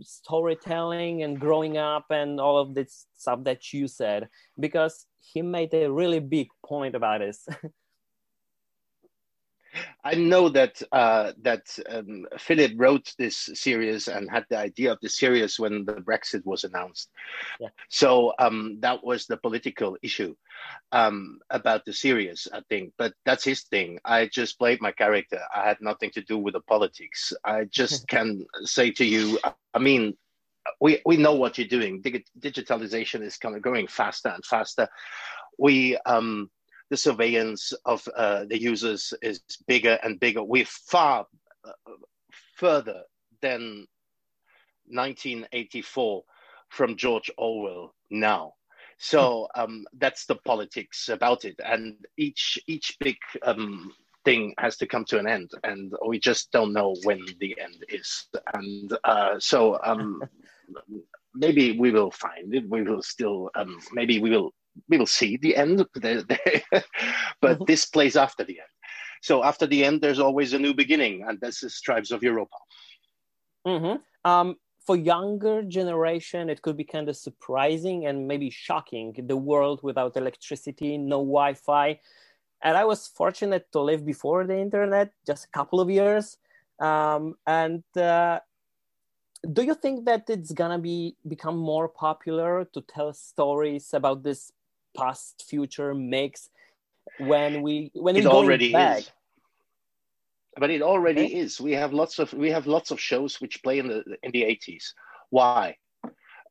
storytelling 0.00 1.24
and 1.24 1.40
growing 1.40 1.76
up 1.76 2.06
and 2.10 2.40
all 2.40 2.58
of 2.58 2.74
this 2.74 3.06
stuff 3.16 3.42
that 3.42 3.72
you 3.72 3.88
said 3.88 4.28
because 4.60 5.06
he 5.20 5.42
made 5.42 5.74
a 5.74 5.90
really 5.90 6.20
big 6.20 6.48
point 6.64 6.94
about 6.94 7.20
this 7.20 7.46
I 10.04 10.14
know 10.14 10.48
that 10.50 10.80
uh, 10.92 11.32
that 11.42 11.66
um, 11.88 12.26
Philip 12.38 12.72
wrote 12.76 13.14
this 13.18 13.50
series 13.54 14.08
and 14.08 14.30
had 14.30 14.46
the 14.48 14.58
idea 14.58 14.92
of 14.92 14.98
the 15.02 15.08
series 15.08 15.58
when 15.58 15.84
the 15.84 15.94
Brexit 15.94 16.44
was 16.44 16.64
announced. 16.64 17.10
Yeah. 17.60 17.68
So 17.88 18.32
um, 18.38 18.78
that 18.80 19.04
was 19.04 19.26
the 19.26 19.36
political 19.36 19.96
issue 20.02 20.34
um, 20.92 21.40
about 21.50 21.84
the 21.84 21.92
series, 21.92 22.48
I 22.52 22.62
think. 22.68 22.92
But 22.96 23.14
that's 23.24 23.44
his 23.44 23.62
thing. 23.62 23.98
I 24.04 24.26
just 24.26 24.58
played 24.58 24.80
my 24.80 24.92
character. 24.92 25.40
I 25.54 25.64
had 25.64 25.80
nothing 25.80 26.10
to 26.12 26.22
do 26.22 26.38
with 26.38 26.54
the 26.54 26.60
politics. 26.60 27.32
I 27.44 27.64
just 27.64 28.08
can 28.14 28.46
say 28.64 28.90
to 28.92 29.04
you, 29.04 29.38
I 29.74 29.78
mean, 29.78 30.16
we 30.80 31.00
we 31.06 31.16
know 31.16 31.34
what 31.34 31.58
you're 31.58 31.68
doing. 31.68 32.02
digitalization 32.02 33.22
is 33.22 33.36
kind 33.36 33.56
of 33.56 33.62
going 33.62 33.86
faster 33.86 34.28
and 34.28 34.44
faster. 34.44 34.88
We 35.58 35.96
um, 36.06 36.50
the 36.90 36.96
surveillance 36.96 37.72
of 37.84 38.06
uh, 38.16 38.44
the 38.44 38.60
users 38.60 39.12
is 39.22 39.40
bigger 39.66 39.98
and 40.02 40.20
bigger. 40.20 40.42
We're 40.42 40.64
far 40.64 41.26
uh, 41.64 41.92
further 42.56 43.02
than 43.40 43.86
1984 44.86 46.22
from 46.68 46.96
George 46.96 47.30
Orwell 47.36 47.94
now. 48.10 48.54
So 48.98 49.48
um, 49.54 49.86
that's 49.96 50.26
the 50.26 50.34
politics 50.34 51.08
about 51.08 51.44
it, 51.44 51.60
and 51.64 51.94
each 52.16 52.58
each 52.66 52.96
big 52.98 53.16
um, 53.42 53.92
thing 54.24 54.54
has 54.58 54.76
to 54.78 54.88
come 54.88 55.04
to 55.06 55.18
an 55.20 55.28
end, 55.28 55.52
and 55.62 55.92
we 56.04 56.18
just 56.18 56.50
don't 56.50 56.72
know 56.72 56.96
when 57.04 57.20
the 57.38 57.56
end 57.60 57.84
is. 57.88 58.26
And 58.54 58.92
uh, 59.04 59.38
so 59.38 59.78
um, 59.84 60.20
maybe 61.34 61.78
we 61.78 61.92
will 61.92 62.10
find 62.10 62.52
it. 62.52 62.68
We 62.68 62.82
will 62.82 63.02
still 63.02 63.50
um, 63.54 63.78
maybe 63.92 64.18
we 64.18 64.30
will 64.30 64.52
we 64.88 64.98
will 64.98 65.06
see 65.06 65.36
the 65.36 65.56
end, 65.56 65.84
but 65.94 66.02
mm-hmm. 66.02 67.64
this 67.66 67.86
plays 67.86 68.16
after 68.16 68.44
the 68.44 68.58
end. 68.60 68.68
So 69.22 69.42
after 69.42 69.66
the 69.66 69.84
end, 69.84 70.00
there's 70.00 70.20
always 70.20 70.52
a 70.52 70.58
new 70.58 70.74
beginning, 70.74 71.24
and 71.26 71.40
this 71.40 71.62
is 71.62 71.80
Tribes 71.80 72.12
of 72.12 72.22
Europa. 72.22 72.56
Mm-hmm. 73.66 74.30
Um, 74.30 74.56
for 74.86 74.96
younger 74.96 75.62
generation, 75.62 76.48
it 76.48 76.62
could 76.62 76.76
be 76.76 76.84
kind 76.84 77.08
of 77.08 77.16
surprising 77.16 78.06
and 78.06 78.26
maybe 78.26 78.50
shocking. 78.50 79.14
The 79.26 79.36
world 79.36 79.80
without 79.82 80.16
electricity, 80.16 80.96
no 80.96 81.18
Wi-Fi, 81.18 82.00
and 82.62 82.76
I 82.76 82.84
was 82.84 83.06
fortunate 83.06 83.70
to 83.72 83.80
live 83.80 84.04
before 84.04 84.46
the 84.46 84.58
internet, 84.58 85.12
just 85.26 85.44
a 85.44 85.50
couple 85.50 85.80
of 85.80 85.90
years. 85.90 86.38
Um, 86.80 87.34
and 87.46 87.84
uh, 87.96 88.40
do 89.52 89.62
you 89.62 89.74
think 89.74 90.04
that 90.06 90.24
it's 90.28 90.52
gonna 90.52 90.78
be 90.78 91.16
become 91.26 91.56
more 91.56 91.88
popular 91.88 92.64
to 92.72 92.80
tell 92.82 93.12
stories 93.12 93.94
about 93.94 94.22
this 94.22 94.52
past 94.98 95.44
future 95.48 95.94
mix 95.94 96.48
when 97.18 97.62
we 97.62 97.90
when 97.94 98.16
it 98.16 98.26
already 98.26 98.72
back. 98.72 98.98
is 98.98 99.10
but 100.58 100.70
it 100.70 100.82
already 100.82 101.26
okay. 101.26 101.36
is 101.36 101.60
we 101.60 101.72
have 101.72 101.92
lots 101.92 102.18
of 102.18 102.32
we 102.32 102.50
have 102.50 102.66
lots 102.66 102.90
of 102.90 103.00
shows 103.00 103.40
which 103.40 103.62
play 103.62 103.78
in 103.78 103.88
the 103.88 104.02
in 104.22 104.30
the 104.32 104.42
80s 104.42 104.92
why 105.30 105.76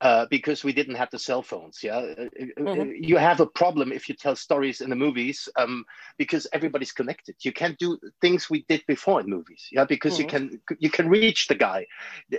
uh, 0.02 0.28
because 0.30 0.64
we 0.64 0.74
didn't 0.74 0.96
have 0.96 1.10
the 1.10 1.18
cell 1.18 1.42
phones. 1.42 1.80
Yeah, 1.82 1.98
uh, 1.98 2.02
uh, 2.02 2.26
mm-hmm. 2.60 2.92
you 3.04 3.18
have 3.18 3.40
a 3.40 3.48
problem 3.48 3.92
if 3.92 4.08
you 4.08 4.14
tell 4.14 4.36
stories 4.36 4.82
in 4.82 4.92
the 4.92 4.96
movies 4.96 5.50
um, 5.58 5.86
because 6.20 6.46
everybody's 6.54 6.92
connected. 6.92 7.36
You 7.42 7.52
can't 7.52 7.78
do 7.80 7.98
things 8.22 8.48
we 8.48 8.64
did 8.70 8.84
before 8.88 9.22
in 9.22 9.28
movies. 9.28 9.68
Yeah, 9.72 9.86
because 9.86 10.20
mm-hmm. 10.20 10.22
you 10.22 10.28
can 10.28 10.62
you 10.80 10.90
can 10.92 11.10
reach 11.10 11.48
the 11.48 11.56
guy. 11.56 11.88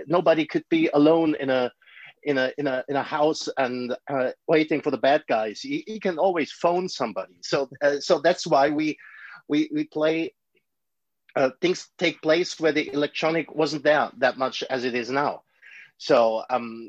Nobody 0.06 0.46
could 0.46 0.64
be 0.68 0.88
alone 0.94 1.34
in 1.40 1.50
a 1.50 1.72
in 2.28 2.36
a 2.36 2.52
in 2.58 2.66
a 2.66 2.84
in 2.88 2.96
a 2.96 3.02
house 3.02 3.48
and 3.56 3.96
uh, 4.08 4.30
waiting 4.46 4.82
for 4.82 4.90
the 4.90 4.98
bad 4.98 5.24
guys. 5.28 5.60
He, 5.60 5.82
he 5.86 5.98
can 5.98 6.18
always 6.18 6.52
phone 6.52 6.88
somebody. 6.88 7.36
So 7.40 7.70
uh, 7.82 8.00
so 8.00 8.20
that's 8.20 8.46
why 8.46 8.68
we 8.68 8.98
we 9.48 9.70
we 9.72 9.84
play. 9.84 10.34
Uh, 11.34 11.50
things 11.60 11.88
take 11.98 12.20
place 12.20 12.58
where 12.58 12.72
the 12.72 12.92
electronic 12.92 13.54
wasn't 13.54 13.84
there 13.84 14.10
that 14.18 14.36
much 14.38 14.62
as 14.68 14.84
it 14.84 14.94
is 14.94 15.08
now. 15.08 15.42
So 16.00 16.44
um, 16.48 16.88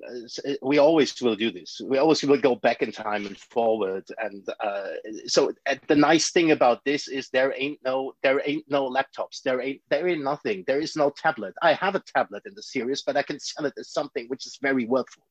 we 0.62 0.78
always 0.78 1.20
will 1.20 1.36
do 1.36 1.52
this. 1.52 1.82
We 1.84 1.98
always 1.98 2.22
will 2.22 2.40
go 2.40 2.56
back 2.56 2.84
in 2.84 2.92
time 2.92 3.26
and 3.26 3.38
forward. 3.38 4.06
And 4.20 4.48
uh, 4.60 4.90
so 5.26 5.52
the 5.88 5.96
nice 5.96 6.30
thing 6.30 6.52
about 6.52 6.86
this 6.86 7.08
is 7.08 7.30
there 7.30 7.52
ain't 7.58 7.80
no 7.84 8.14
there 8.22 8.40
ain't 8.46 8.70
no 8.70 8.88
laptops. 8.88 9.42
There 9.44 9.62
ain't 9.62 9.82
there 9.90 10.08
ain't 10.08 10.24
nothing. 10.24 10.64
There 10.68 10.80
is 10.80 10.96
no 10.96 11.10
tablet. 11.10 11.56
I 11.60 11.74
have 11.74 11.96
a 11.96 12.04
tablet 12.16 12.44
in 12.46 12.54
the 12.54 12.62
series, 12.62 13.02
but 13.02 13.18
I 13.18 13.24
can 13.24 13.40
sell 13.40 13.66
it 13.66 13.74
as 13.80 13.92
something 13.92 14.28
which 14.28 14.46
is 14.46 14.60
very 14.62 14.86
worthful, 14.86 15.24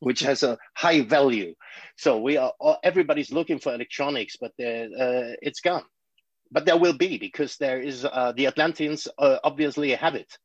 which 0.00 0.20
has 0.20 0.42
a 0.42 0.58
high 0.76 1.02
value. 1.02 1.54
So 1.96 2.20
we 2.20 2.38
are 2.38 2.52
everybody's 2.82 3.30
looking 3.30 3.60
for 3.60 3.72
electronics, 3.72 4.36
but 4.36 4.50
uh, 4.58 5.38
it's 5.40 5.60
gone. 5.60 5.84
But 6.50 6.64
there 6.64 6.76
will 6.76 6.94
be 6.94 7.18
because 7.18 7.56
there 7.56 7.80
is 7.80 8.04
uh, 8.04 8.32
the 8.36 8.48
Atlanteans 8.48 9.06
uh, 9.16 9.38
obviously 9.44 9.92
have 9.92 10.16
it 10.16 10.36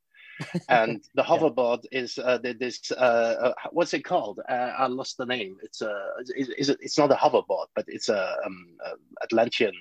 and 0.70 1.04
the 1.16 1.24
hoverboard 1.24 1.84
yeah. 1.92 2.02
is 2.02 2.18
uh, 2.18 2.38
this 2.42 2.92
uh, 2.92 2.96
uh, 2.96 3.54
what's 3.72 3.94
it 3.94 4.04
called? 4.04 4.40
Uh, 4.48 4.72
I 4.78 4.88
lost 4.88 5.18
the 5.18 5.26
name. 5.26 5.58
It's 5.64 5.82
a 5.82 5.90
uh, 5.90 6.24
is 6.36 6.70
it? 6.70 6.78
It's 6.82 6.98
not 6.98 7.12
a 7.12 7.16
hoverboard, 7.16 7.68
but 7.76 7.86
it's 7.88 8.10
a, 8.10 8.36
um, 8.46 8.78
Atlantean 9.24 9.74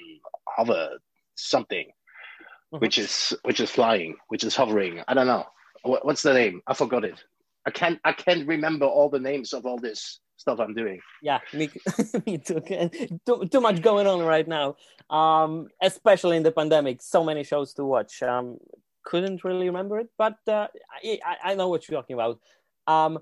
hover 0.48 0.98
something, 1.36 1.86
mm-hmm. 1.86 2.78
which 2.78 2.98
is 2.98 3.36
which 3.42 3.60
is 3.60 3.70
flying, 3.70 4.16
which 4.28 4.44
is 4.44 4.56
hovering. 4.56 5.02
I 5.08 5.14
don't 5.14 5.26
know 5.26 5.46
what, 5.82 6.04
what's 6.04 6.22
the 6.22 6.34
name. 6.34 6.62
I 6.66 6.74
forgot 6.74 7.04
it. 7.04 7.22
I 7.66 7.70
can't 7.70 8.00
I 8.04 8.12
can't 8.12 8.46
remember 8.46 8.86
all 8.86 9.08
the 9.08 9.20
names 9.20 9.52
of 9.52 9.66
all 9.66 9.78
this 9.78 10.20
stuff 10.36 10.60
I'm 10.60 10.74
doing. 10.74 11.00
Yeah, 11.22 11.40
me, 11.52 11.70
me 12.26 12.38
too. 12.38 12.60
too. 13.26 13.48
Too 13.50 13.60
much 13.60 13.80
going 13.82 14.06
on 14.06 14.20
right 14.22 14.46
now, 14.46 14.76
um, 15.10 15.68
especially 15.82 16.36
in 16.36 16.42
the 16.42 16.52
pandemic. 16.52 17.00
So 17.02 17.24
many 17.24 17.44
shows 17.44 17.72
to 17.74 17.84
watch. 17.84 18.22
Um, 18.22 18.58
couldn't 19.04 19.44
really 19.44 19.66
remember 19.66 19.98
it, 19.98 20.08
but 20.18 20.36
uh, 20.48 20.68
I, 21.02 21.36
I 21.44 21.54
know 21.54 21.68
what 21.68 21.88
you're 21.88 22.00
talking 22.00 22.14
about. 22.14 22.40
Um, 22.86 23.18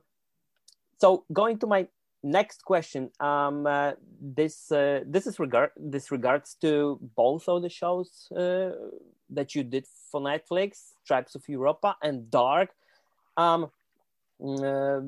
so 0.98 1.24
going 1.32 1.58
to 1.58 1.66
my 1.66 1.88
next 2.22 2.64
question, 2.64 3.10
um, 3.20 3.66
uh, 3.66 3.92
this 4.20 4.70
uh, 4.70 5.00
this 5.06 5.26
is 5.26 5.38
regard 5.38 5.70
this 5.76 6.10
regards 6.10 6.54
to 6.62 6.98
both 7.16 7.48
of 7.48 7.62
the 7.62 7.68
shows 7.68 8.28
uh, 8.36 8.70
that 9.30 9.54
you 9.54 9.64
did 9.64 9.86
for 10.10 10.20
Netflix, 10.20 10.92
Tribes 11.06 11.34
of 11.34 11.48
Europa 11.48 11.96
and 12.02 12.30
Dark. 12.30 12.70
Um, 13.36 13.70
uh, 14.40 15.00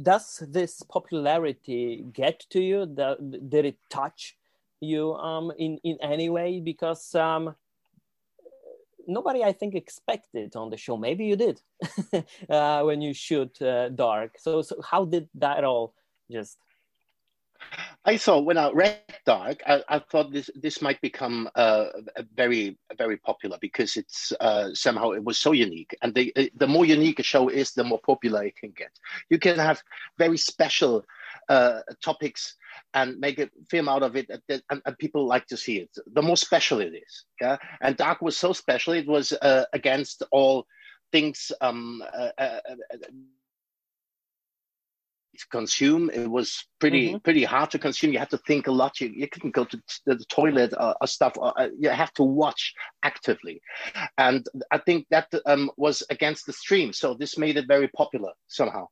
does 0.00 0.44
this 0.46 0.82
popularity 0.82 2.04
get 2.12 2.46
to 2.50 2.60
you? 2.60 2.86
did 2.86 3.64
it 3.64 3.78
touch 3.90 4.36
you 4.80 5.14
um, 5.14 5.52
in 5.58 5.78
in 5.82 5.98
any 6.00 6.28
way? 6.30 6.60
Because 6.60 7.14
um, 7.14 7.56
nobody 9.08 9.42
I 9.42 9.52
think 9.52 9.74
expected 9.74 10.54
on 10.54 10.70
the 10.70 10.76
show. 10.76 10.96
Maybe 10.96 11.24
you 11.24 11.36
did 11.36 11.60
uh, 12.50 12.82
when 12.82 13.00
you 13.00 13.14
shoot 13.14 13.60
uh, 13.60 13.88
Dark. 13.88 14.36
So, 14.38 14.62
so 14.62 14.80
how 14.82 15.04
did 15.04 15.28
that 15.34 15.64
all 15.64 15.94
just? 16.30 16.58
I 18.04 18.16
saw 18.16 18.38
when 18.38 18.56
I 18.56 18.70
read 18.70 19.00
Dark, 19.26 19.62
I, 19.66 19.82
I 19.88 19.98
thought 19.98 20.32
this 20.32 20.48
this 20.54 20.80
might 20.80 21.00
become 21.00 21.50
uh, 21.54 21.86
very 22.34 22.78
very 22.96 23.16
popular 23.16 23.58
because 23.60 23.96
it's 23.96 24.32
uh, 24.40 24.70
somehow 24.72 25.10
it 25.10 25.24
was 25.24 25.38
so 25.38 25.52
unique, 25.52 25.96
and 26.02 26.14
the 26.14 26.32
the 26.54 26.66
more 26.66 26.86
unique 26.86 27.18
a 27.18 27.22
show 27.22 27.48
is, 27.48 27.72
the 27.72 27.84
more 27.84 28.00
popular 28.00 28.44
it 28.44 28.56
can 28.56 28.70
get. 28.70 28.92
You 29.28 29.38
can 29.38 29.58
have 29.58 29.82
very 30.18 30.38
special 30.38 31.04
uh, 31.48 31.80
topics 32.02 32.54
and 32.94 33.18
make 33.18 33.38
a 33.38 33.48
film 33.70 33.88
out 33.88 34.02
of 34.02 34.16
it 34.16 34.30
and, 34.48 34.82
and, 34.84 34.98
people 34.98 35.26
like 35.26 35.46
to 35.46 35.56
see 35.56 35.78
it. 35.78 35.90
The 36.12 36.22
more 36.22 36.36
special 36.36 36.80
it 36.80 36.94
is 36.94 37.24
yeah? 37.40 37.56
And 37.80 37.96
dark 37.96 38.22
was 38.22 38.36
so 38.36 38.52
special 38.52 38.92
it 38.92 39.06
was 39.06 39.32
uh, 39.32 39.64
against 39.72 40.22
all 40.30 40.66
things 41.12 41.50
um, 41.60 42.02
uh, 42.14 42.30
uh, 42.38 42.60
uh 42.68 42.96
to 45.38 45.46
consume. 45.50 46.10
It 46.10 46.28
was 46.28 46.64
pretty 46.80 47.10
mm-hmm. 47.10 47.18
pretty 47.18 47.44
hard 47.44 47.70
to 47.70 47.78
consume. 47.78 48.12
You 48.12 48.18
had 48.18 48.30
to 48.30 48.38
think 48.38 48.66
a 48.66 48.72
lot. 48.72 49.00
You, 49.00 49.08
you 49.08 49.28
couldn't 49.28 49.54
go 49.54 49.64
to 49.64 49.80
the 50.04 50.24
toilet 50.28 50.74
or, 50.78 50.94
or 51.00 51.06
stuff. 51.06 51.34
Or, 51.36 51.58
uh, 51.58 51.68
you 51.78 51.88
have 51.88 52.12
to 52.14 52.22
watch 52.22 52.74
actively. 53.02 53.60
And 54.16 54.46
i 54.70 54.78
think 54.78 55.06
that 55.10 55.28
um, 55.46 55.70
was 55.76 56.02
against 56.10 56.46
the 56.46 56.52
stream. 56.52 56.92
So 56.92 57.14
this 57.14 57.38
made 57.38 57.56
it 57.56 57.68
very 57.68 57.88
popular 57.88 58.32
somehow 58.48 58.88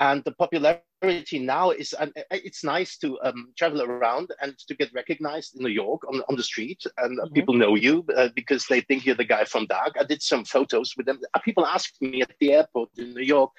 and 0.00 0.22
the 0.24 0.32
popularity 0.32 1.38
now 1.38 1.70
is 1.70 1.94
uh, 1.98 2.06
it's 2.30 2.64
nice 2.64 2.96
to 2.98 3.18
um, 3.22 3.52
travel 3.56 3.82
around 3.82 4.30
and 4.40 4.56
to 4.68 4.74
get 4.74 4.92
recognized 4.94 5.56
in 5.56 5.64
New 5.64 5.70
York 5.70 6.02
on, 6.08 6.22
on 6.28 6.36
the 6.36 6.42
street, 6.42 6.82
and 6.98 7.18
mm-hmm. 7.18 7.32
people 7.34 7.54
know 7.54 7.74
you 7.74 8.04
uh, 8.16 8.28
because 8.34 8.66
they 8.66 8.80
think 8.80 9.04
you're 9.04 9.16
the 9.16 9.24
guy 9.24 9.44
from 9.44 9.66
Dark. 9.66 9.94
I 9.98 10.04
did 10.04 10.22
some 10.22 10.44
photos 10.44 10.94
with 10.96 11.06
them. 11.06 11.18
Uh, 11.34 11.40
people 11.40 11.66
asked 11.66 12.00
me 12.00 12.22
at 12.22 12.32
the 12.40 12.52
airport 12.52 12.90
in 12.96 13.14
New 13.14 13.24
York. 13.24 13.50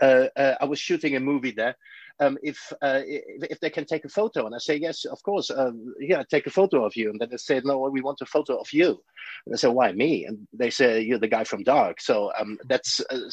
Uh, 0.00 0.26
uh, 0.36 0.54
I 0.60 0.64
was 0.64 0.78
shooting 0.78 1.16
a 1.16 1.20
movie 1.20 1.52
there 1.52 1.76
um, 2.20 2.38
if, 2.42 2.72
uh, 2.82 3.00
if 3.04 3.60
they 3.60 3.70
can 3.70 3.84
take 3.84 4.04
a 4.04 4.08
photo. 4.08 4.46
And 4.46 4.54
I 4.54 4.58
say, 4.58 4.76
yes, 4.76 5.04
of 5.04 5.22
course. 5.22 5.50
Um, 5.50 5.94
yeah, 6.00 6.22
take 6.22 6.46
a 6.46 6.50
photo 6.50 6.84
of 6.84 6.96
you. 6.96 7.10
And 7.10 7.20
then 7.20 7.28
they 7.30 7.36
say, 7.36 7.60
no, 7.64 7.78
we 7.78 8.00
want 8.00 8.20
a 8.20 8.26
photo 8.26 8.56
of 8.56 8.72
you. 8.72 9.00
And 9.46 9.54
I 9.54 9.56
say, 9.56 9.68
why 9.68 9.92
me? 9.92 10.24
And 10.26 10.46
they 10.52 10.70
say, 10.70 11.00
you're 11.00 11.18
the 11.18 11.28
guy 11.28 11.44
from 11.44 11.62
Dark. 11.62 12.00
So 12.00 12.32
um, 12.38 12.58
that's 12.64 13.00
uh, 13.00 13.30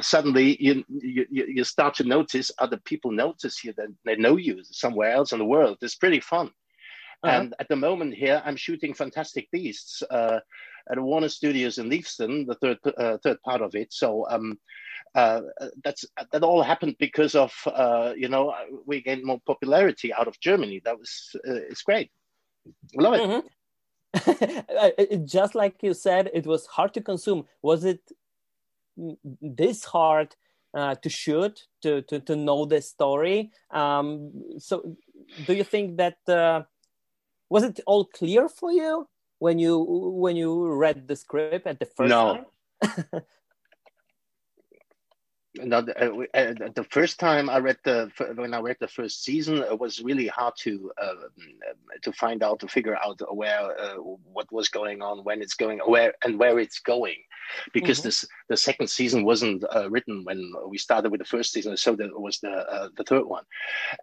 suddenly 0.00 0.56
you, 0.62 0.84
you 0.88 1.26
you 1.30 1.64
start 1.64 1.94
to 1.94 2.04
notice 2.04 2.50
other 2.58 2.78
people 2.78 3.10
notice 3.12 3.64
you. 3.64 3.72
That 3.76 3.88
they 4.04 4.16
know 4.16 4.36
you 4.36 4.62
somewhere 4.64 5.12
else 5.12 5.32
in 5.32 5.38
the 5.38 5.44
world. 5.44 5.78
It's 5.82 5.96
pretty 5.96 6.20
fun. 6.20 6.50
Uh-huh. 7.22 7.36
And 7.36 7.54
at 7.58 7.68
the 7.68 7.76
moment 7.76 8.14
here, 8.14 8.42
I'm 8.44 8.56
shooting 8.56 8.94
Fantastic 8.94 9.50
Beasts 9.50 10.02
uh, 10.10 10.40
at 10.90 11.00
Warner 11.00 11.28
Studios 11.28 11.78
in 11.78 11.88
Leavesden, 11.88 12.46
the 12.46 12.54
third 12.54 12.78
uh, 12.98 13.18
third 13.22 13.40
part 13.42 13.62
of 13.62 13.74
it. 13.74 13.92
So 13.92 14.26
um, 14.28 14.58
uh, 15.14 15.40
that's 15.84 16.04
that 16.32 16.42
all 16.42 16.62
happened 16.62 16.96
because 16.98 17.34
of 17.34 17.52
uh, 17.66 18.12
you 18.16 18.28
know 18.28 18.52
we 18.86 19.00
gained 19.00 19.24
more 19.24 19.40
popularity 19.46 20.12
out 20.12 20.28
of 20.28 20.40
Germany. 20.40 20.80
That 20.84 20.98
was 20.98 21.36
uh, 21.46 21.54
it's 21.70 21.82
great. 21.82 22.10
I 22.98 23.02
love 23.02 23.14
it. 23.14 23.44
Mm-hmm. 24.16 25.24
Just 25.24 25.54
like 25.54 25.82
you 25.82 25.94
said, 25.94 26.30
it 26.32 26.46
was 26.46 26.66
hard 26.66 26.94
to 26.94 27.00
consume. 27.00 27.46
Was 27.62 27.84
it 27.84 28.00
this 29.40 29.84
hard 29.84 30.34
uh, 30.72 30.94
to 30.96 31.08
shoot 31.08 31.66
to, 31.82 32.02
to 32.02 32.20
to 32.20 32.36
know 32.36 32.64
the 32.64 32.82
story? 32.82 33.50
Um, 33.70 34.32
so, 34.58 34.96
do 35.46 35.54
you 35.54 35.64
think 35.64 35.96
that 35.98 36.18
uh, 36.28 36.62
was 37.48 37.62
it 37.62 37.80
all 37.86 38.04
clear 38.04 38.48
for 38.48 38.72
you 38.72 39.08
when 39.38 39.58
you 39.58 39.78
when 39.78 40.36
you 40.36 40.66
read 40.66 41.06
the 41.06 41.16
script 41.16 41.66
at 41.66 41.78
the 41.78 41.86
first 41.86 42.10
no. 42.10 42.44
time? 42.82 43.22
no, 45.56 45.82
the, 45.82 45.94
uh, 45.96 46.38
uh, 46.38 46.68
the 46.74 46.86
first 46.90 47.20
time 47.20 47.48
I 47.48 47.58
read 47.58 47.78
the 47.84 48.10
when 48.34 48.54
I 48.54 48.60
read 48.60 48.76
the 48.80 48.88
first 48.88 49.22
season, 49.22 49.58
it 49.58 49.78
was 49.78 50.02
really 50.02 50.26
hard 50.26 50.54
to 50.60 50.90
uh, 51.00 51.14
to 52.02 52.12
find 52.12 52.42
out 52.42 52.60
to 52.60 52.68
figure 52.68 52.96
out 52.96 53.20
where 53.34 53.78
uh, 53.78 53.94
what 53.94 54.50
was 54.52 54.68
going 54.68 55.00
on, 55.00 55.22
when 55.24 55.40
it's 55.40 55.54
going, 55.54 55.78
where 55.86 56.14
and 56.24 56.38
where 56.38 56.58
it's 56.58 56.80
going, 56.80 57.16
because 57.72 57.98
mm-hmm. 57.98 58.08
this 58.08 58.24
the 58.48 58.56
second 58.56 58.88
season 58.88 59.24
wasn't 59.24 59.64
uh, 59.74 59.88
written 59.90 60.24
when 60.24 60.52
we 60.68 60.78
started 60.78 61.12
with 61.12 61.20
the 61.20 61.26
first 61.26 61.52
season, 61.52 61.76
so 61.76 61.94
that 61.94 62.20
was 62.20 62.40
the 62.40 62.50
uh, 62.50 62.88
the 62.96 63.04
third 63.04 63.24
one, 63.24 63.44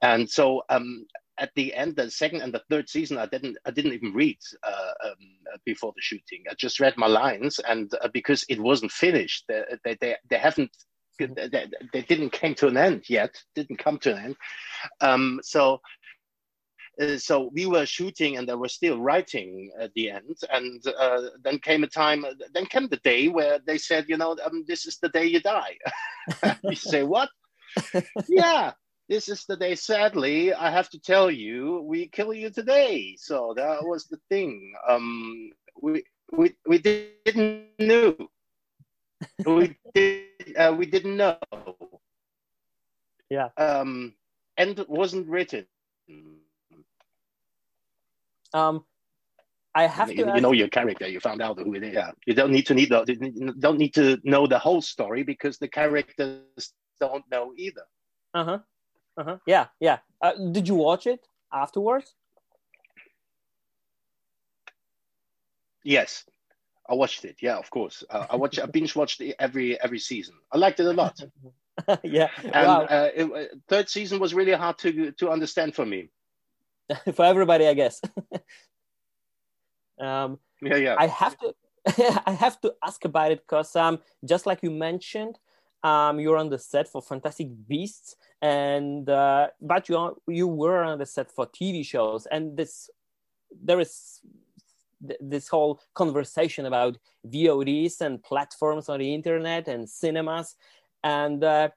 and 0.02 0.30
so 0.30 0.64
um, 0.70 1.06
at 1.38 1.52
the 1.56 1.74
end, 1.74 1.96
the 1.96 2.10
second 2.10 2.42
and 2.42 2.54
the 2.54 2.64
third 2.70 2.88
season, 2.88 3.18
I 3.18 3.26
didn't 3.26 3.58
I 3.66 3.72
didn't 3.72 3.94
even 3.94 4.14
read 4.14 4.38
uh, 4.64 4.94
um, 5.06 5.16
before 5.66 5.92
the 5.96 6.02
shooting. 6.02 6.44
I 6.50 6.54
just 6.54 6.80
read 6.80 6.96
my 6.98 7.08
lines, 7.08 7.60
and 7.60 7.92
uh, 8.02 8.08
because 8.14 8.46
it 8.48 8.62
wasn't 8.62 8.92
finished, 8.92 9.46
they, 9.50 9.98
they, 10.00 10.16
they 10.30 10.38
haven't 10.38 10.72
they, 11.28 11.68
they, 11.94 12.02
didn't 12.02 12.32
came 12.32 12.56
to 12.56 12.68
an 12.68 12.78
end 12.78 13.10
yet, 13.10 13.36
didn't 13.56 13.78
come 13.78 13.98
to 14.00 14.16
an 14.16 14.26
end. 14.26 14.36
Um, 15.00 15.40
so 15.44 15.82
uh, 17.02 17.18
so 17.18 17.50
we 17.54 17.66
were 17.66 17.86
shooting 17.86 18.38
and 18.38 18.48
they 18.48 18.56
were 18.56 18.68
still 18.68 19.00
writing 19.00 19.72
at 19.80 19.94
the 19.94 20.10
end. 20.12 20.38
And 20.52 20.86
uh, 20.88 21.22
then 21.44 21.60
came 21.60 21.84
a 21.84 21.88
time 21.88 22.26
then 22.54 22.66
came 22.66 22.88
the 22.88 22.98
day 22.98 23.28
where 23.28 23.60
they 23.66 23.78
said 23.78 24.06
you 24.08 24.18
know 24.18 24.36
um, 24.44 24.66
this 24.68 24.86
is 24.86 24.98
the 24.98 25.10
day 25.10 25.26
you 25.26 25.42
die. 25.42 25.78
You 26.64 26.76
say 26.76 27.04
what? 27.04 27.30
Yeah 28.28 28.74
this 29.12 29.28
is 29.28 29.44
the 29.44 29.58
day. 29.58 29.76
Sadly 29.76 30.54
i 30.54 30.72
have 30.72 30.90
to 30.92 31.00
tell 31.00 31.30
you 31.30 31.82
we 31.82 32.08
kill 32.08 32.34
you 32.34 32.50
today. 32.50 33.18
So 33.20 33.54
that 33.58 33.86
was 33.86 34.06
the 34.06 34.20
thing. 34.30 34.74
Um, 34.88 35.52
we, 35.82 36.04
we, 36.32 36.56
we 36.66 36.78
didn't 36.78 37.66
know 37.78 38.16
we 39.46 39.78
did 39.94 40.26
uh, 40.58 40.74
we 40.78 40.86
didn't 40.86 41.18
know. 41.18 41.38
Yeah. 43.30 43.50
Um, 43.58 44.14
and 44.58 44.78
it 44.78 44.90
wasn't 44.90 45.28
written. 45.28 45.66
Um, 48.54 48.84
I 49.74 49.88
have 49.88 50.10
you, 50.10 50.26
to. 50.26 50.36
You 50.36 50.42
know 50.42 50.52
your 50.52 50.68
character. 50.68 51.08
You 51.08 51.20
found 51.20 51.42
out 51.42 51.60
who 51.60 51.74
it 51.74 51.84
is. 51.84 51.94
Yeah. 51.94 52.12
You 52.26 52.34
don't 52.34 52.52
need 52.52 52.68
to 52.68 52.74
need 52.74 52.90
the, 52.90 53.56
don't 53.60 53.78
need 53.78 53.94
to 53.94 54.20
know 54.24 54.48
the 54.48 54.60
whole 54.60 54.82
story 54.82 55.24
because 55.24 55.58
the 55.58 55.70
characters 55.70 56.74
don't 57.00 57.24
know 57.32 57.54
either. 57.56 57.86
Uh 58.34 58.44
huh. 58.44 58.60
Uh 59.18 59.24
huh. 59.24 59.38
Yeah. 59.48 59.68
Yeah. 59.80 60.00
Uh, 60.22 60.34
did 60.52 60.68
you 60.68 60.76
watch 60.76 61.08
it 61.08 61.26
afterwards? 61.54 62.14
Yes. 65.84 66.26
I 66.92 66.94
watched 66.94 67.24
it. 67.24 67.38
Yeah, 67.40 67.56
of 67.56 67.70
course. 67.70 68.04
Uh, 68.10 68.26
I 68.30 68.36
watch. 68.36 68.60
I 68.60 68.66
binge 68.66 68.98
watched 68.98 69.22
every 69.40 69.82
every 69.82 70.00
season. 70.00 70.36
I 70.52 70.58
liked 70.58 70.82
it 70.82 70.86
a 70.86 70.92
lot. 70.92 71.18
yeah. 72.04 72.28
And 72.44 72.68
wow. 72.68 72.82
uh, 72.82 73.10
it, 73.16 73.32
uh, 73.32 73.56
third 73.70 73.90
season 73.90 74.20
was 74.20 74.34
really 74.34 74.52
hard 74.52 74.78
to 74.80 75.14
to 75.14 75.30
understand 75.30 75.74
for 75.74 75.86
me. 75.86 76.10
for 77.14 77.24
everybody, 77.24 77.66
I 77.66 77.74
guess. 77.74 78.02
um, 80.02 80.38
yeah, 80.62 80.76
yeah. 80.76 80.96
I 81.00 81.08
have 81.08 81.38
to. 81.38 81.56
I 82.28 82.34
have 82.34 82.60
to 82.62 82.76
ask 82.84 83.06
about 83.06 83.32
it 83.32 83.40
because 83.40 83.74
um, 83.76 84.00
just 84.26 84.46
like 84.46 84.60
you 84.62 84.70
mentioned, 84.70 85.40
um, 85.84 86.20
you're 86.20 86.38
on 86.38 86.50
the 86.50 86.60
set 86.60 86.90
for 86.90 87.02
Fantastic 87.02 87.48
Beasts, 87.70 88.18
and 88.42 89.10
uh, 89.10 89.48
but 89.62 89.88
you 89.88 89.98
are, 89.98 90.14
you 90.28 90.48
were 90.48 90.84
on 90.84 91.00
the 91.00 91.06
set 91.06 91.32
for 91.32 91.48
TV 91.48 91.86
shows, 91.86 92.28
and 92.28 92.58
this 92.58 92.90
there 93.64 93.80
is 93.80 94.20
this 95.20 95.48
whole 95.48 95.82
conversation 95.94 96.66
about 96.66 96.98
VODs 97.28 98.02
and 98.02 98.22
platforms 98.24 98.90
on 98.90 99.00
the 99.00 99.14
internet 99.14 99.68
and 99.68 99.90
cinemas. 99.90 100.56
And 101.04 101.44
uh, 101.44 101.70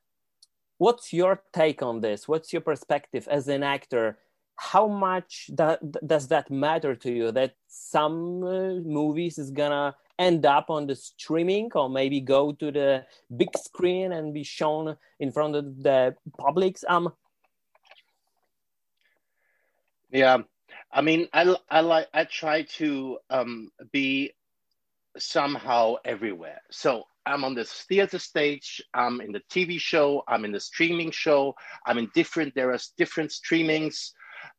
what's 0.78 1.12
your 1.12 1.42
take 1.52 1.82
on 1.82 2.00
this? 2.00 2.28
What's 2.28 2.52
your 2.52 2.62
perspective 2.62 3.26
as 3.30 3.48
an 3.48 3.62
actor? 3.62 4.18
How 4.56 4.86
much 4.86 5.50
that, 5.54 5.80
does 6.06 6.28
that 6.28 6.50
matter 6.50 6.94
to 6.94 7.10
you 7.10 7.32
that 7.32 7.54
some 7.66 8.44
uh, 8.44 8.74
movies 8.84 9.38
is 9.38 9.50
gonna 9.50 9.96
end 10.18 10.46
up 10.46 10.70
on 10.70 10.86
the 10.86 10.94
streaming 10.94 11.70
or 11.74 11.90
maybe 11.90 12.20
go 12.20 12.52
to 12.52 12.70
the 12.70 13.04
big 13.36 13.56
screen 13.56 14.12
and 14.12 14.32
be 14.32 14.44
shown 14.44 14.96
in 15.18 15.32
front 15.32 15.56
of 15.56 15.82
the 15.82 16.14
publics? 16.38 16.84
Um, 16.88 17.12
yeah, 20.10 20.38
I 20.94 21.00
mean, 21.00 21.28
I, 21.32 21.54
I 21.68 21.80
like 21.80 22.06
I 22.14 22.24
try 22.24 22.62
to 22.78 23.18
um, 23.28 23.70
be 23.92 24.32
somehow 25.18 25.96
everywhere. 26.04 26.60
So 26.70 27.02
I'm 27.26 27.42
on 27.44 27.56
the 27.56 27.64
theater 27.64 28.20
stage. 28.20 28.80
I'm 28.94 29.20
in 29.20 29.32
the 29.32 29.42
TV 29.50 29.80
show. 29.80 30.22
I'm 30.28 30.44
in 30.44 30.52
the 30.52 30.60
streaming 30.60 31.10
show. 31.10 31.56
I'm 31.84 31.98
in 31.98 32.10
different. 32.14 32.54
There 32.54 32.72
are 32.72 32.78
different 32.96 33.32
streamings 33.32 34.10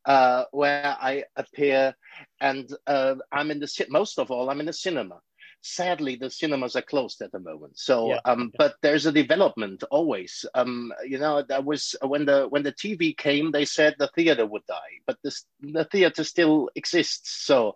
uh, 0.04 0.44
where 0.52 0.96
I 1.00 1.24
appear, 1.36 1.94
and 2.42 2.68
uh, 2.86 3.14
I'm 3.32 3.50
in 3.50 3.58
the 3.58 3.86
most 3.88 4.18
of 4.18 4.30
all. 4.30 4.50
I'm 4.50 4.60
in 4.60 4.66
the 4.66 4.74
cinema 4.74 5.20
sadly 5.66 6.16
the 6.16 6.30
cinemas 6.30 6.76
are 6.76 6.82
closed 6.82 7.20
at 7.22 7.32
the 7.32 7.40
moment. 7.40 7.78
So 7.78 8.10
yeah. 8.10 8.20
um 8.24 8.52
but 8.56 8.76
there's 8.82 9.06
a 9.06 9.12
development 9.12 9.82
always. 9.90 10.44
Um 10.54 10.92
you 11.04 11.18
know 11.18 11.42
that 11.42 11.64
was 11.64 11.96
when 12.02 12.24
the 12.24 12.46
when 12.48 12.62
the 12.62 12.72
tv 12.72 13.16
came 13.16 13.50
they 13.50 13.64
said 13.64 13.94
the 13.98 14.08
theater 14.14 14.46
would 14.46 14.66
die 14.66 14.94
but 15.06 15.18
this 15.22 15.44
the 15.60 15.84
theater 15.84 16.24
still 16.24 16.70
exists. 16.74 17.44
So 17.44 17.74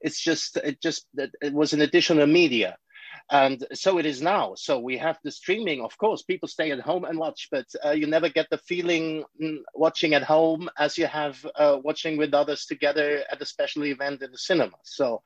it's 0.00 0.20
just 0.20 0.56
it 0.58 0.80
just 0.80 1.06
it 1.16 1.52
was 1.52 1.72
an 1.72 1.80
additional 1.80 2.26
media. 2.26 2.76
And 3.30 3.64
so 3.72 3.98
it 3.98 4.06
is 4.06 4.20
now. 4.20 4.54
So 4.56 4.80
we 4.80 4.98
have 4.98 5.18
the 5.22 5.30
streaming 5.30 5.80
of 5.82 5.96
course. 5.96 6.22
People 6.22 6.48
stay 6.48 6.70
at 6.70 6.80
home 6.80 7.04
and 7.04 7.18
watch 7.18 7.48
but 7.50 7.66
uh, 7.84 7.90
you 7.90 8.06
never 8.06 8.28
get 8.28 8.48
the 8.50 8.58
feeling 8.58 9.24
mm, 9.40 9.58
watching 9.74 10.14
at 10.14 10.22
home 10.22 10.68
as 10.78 10.98
you 10.98 11.06
have 11.06 11.44
uh, 11.54 11.78
watching 11.82 12.16
with 12.18 12.34
others 12.34 12.66
together 12.66 13.24
at 13.30 13.40
a 13.40 13.46
special 13.46 13.84
event 13.84 14.22
in 14.22 14.30
the 14.32 14.38
cinema. 14.38 14.76
So 14.82 15.22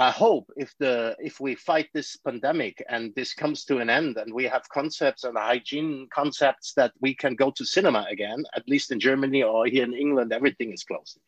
I 0.00 0.12
hope 0.12 0.52
if 0.56 0.72
the 0.78 1.16
if 1.18 1.40
we 1.40 1.56
fight 1.56 1.88
this 1.92 2.16
pandemic 2.16 2.84
and 2.88 3.12
this 3.16 3.34
comes 3.34 3.64
to 3.64 3.78
an 3.78 3.90
end 3.90 4.16
and 4.16 4.32
we 4.32 4.44
have 4.44 4.68
concepts 4.68 5.24
and 5.24 5.36
hygiene 5.36 6.06
concepts 6.14 6.72
that 6.74 6.92
we 7.00 7.16
can 7.16 7.34
go 7.34 7.50
to 7.50 7.64
cinema 7.64 8.06
again, 8.08 8.44
at 8.54 8.68
least 8.68 8.92
in 8.92 9.00
Germany 9.00 9.42
or 9.42 9.66
here 9.66 9.82
in 9.82 9.94
England, 9.94 10.32
everything 10.32 10.72
is 10.72 10.84
closed. 10.84 11.18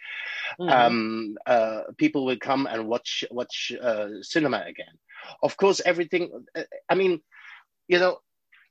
Mm-hmm. 0.60 0.70
Um, 0.70 1.36
uh, 1.46 1.82
people 1.98 2.24
will 2.24 2.38
come 2.38 2.66
and 2.66 2.86
watch 2.86 3.24
watch 3.32 3.72
uh, 3.82 4.22
cinema 4.22 4.62
again. 4.64 4.94
Of 5.42 5.56
course, 5.56 5.80
everything. 5.84 6.30
I 6.88 6.94
mean, 6.94 7.20
you 7.88 7.98
know, 7.98 8.20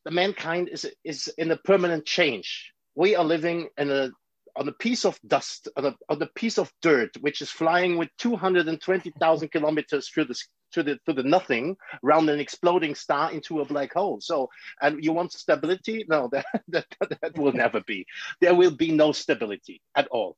the 0.06 0.12
mankind 0.12 0.70
is 0.70 0.90
is 1.04 1.28
in 1.38 1.52
a 1.52 1.58
permanent 1.58 2.06
change. 2.06 2.72
We 2.96 3.18
are 3.18 3.26
living 3.26 3.68
in 3.78 3.92
a 3.92 4.12
on 4.60 4.68
a 4.68 4.74
piece 4.74 5.06
of 5.06 5.18
dust, 5.26 5.70
on 5.78 5.86
a, 5.86 5.96
on 6.10 6.22
a 6.22 6.26
piece 6.28 6.60
of 6.60 6.72
dirt, 6.82 7.12
which 7.22 7.42
is 7.42 7.50
flying 7.50 7.98
with 7.98 8.10
220,000 8.18 9.50
kilometers 9.50 10.10
through 10.10 10.26
the 10.26 10.36
to 10.74 10.84
the 10.84 11.00
to 11.06 11.14
the 11.14 11.24
nothing 11.24 11.78
around 12.04 12.30
an 12.30 12.40
exploding 12.40 12.94
star 12.94 13.32
into 13.32 13.62
a 13.62 13.66
black 13.66 13.94
hole. 13.94 14.20
So, 14.22 14.50
and 14.82 15.04
you 15.04 15.14
want 15.14 15.32
stability? 15.32 16.06
No, 16.10 16.30
that 16.32 16.46
that, 16.68 16.86
that 17.22 17.38
will 17.38 17.54
never 17.54 17.82
be. 17.82 18.06
There 18.42 18.54
will 18.54 18.76
be 18.76 18.92
no 18.92 19.14
stability 19.14 19.82
at 19.96 20.08
all. 20.10 20.36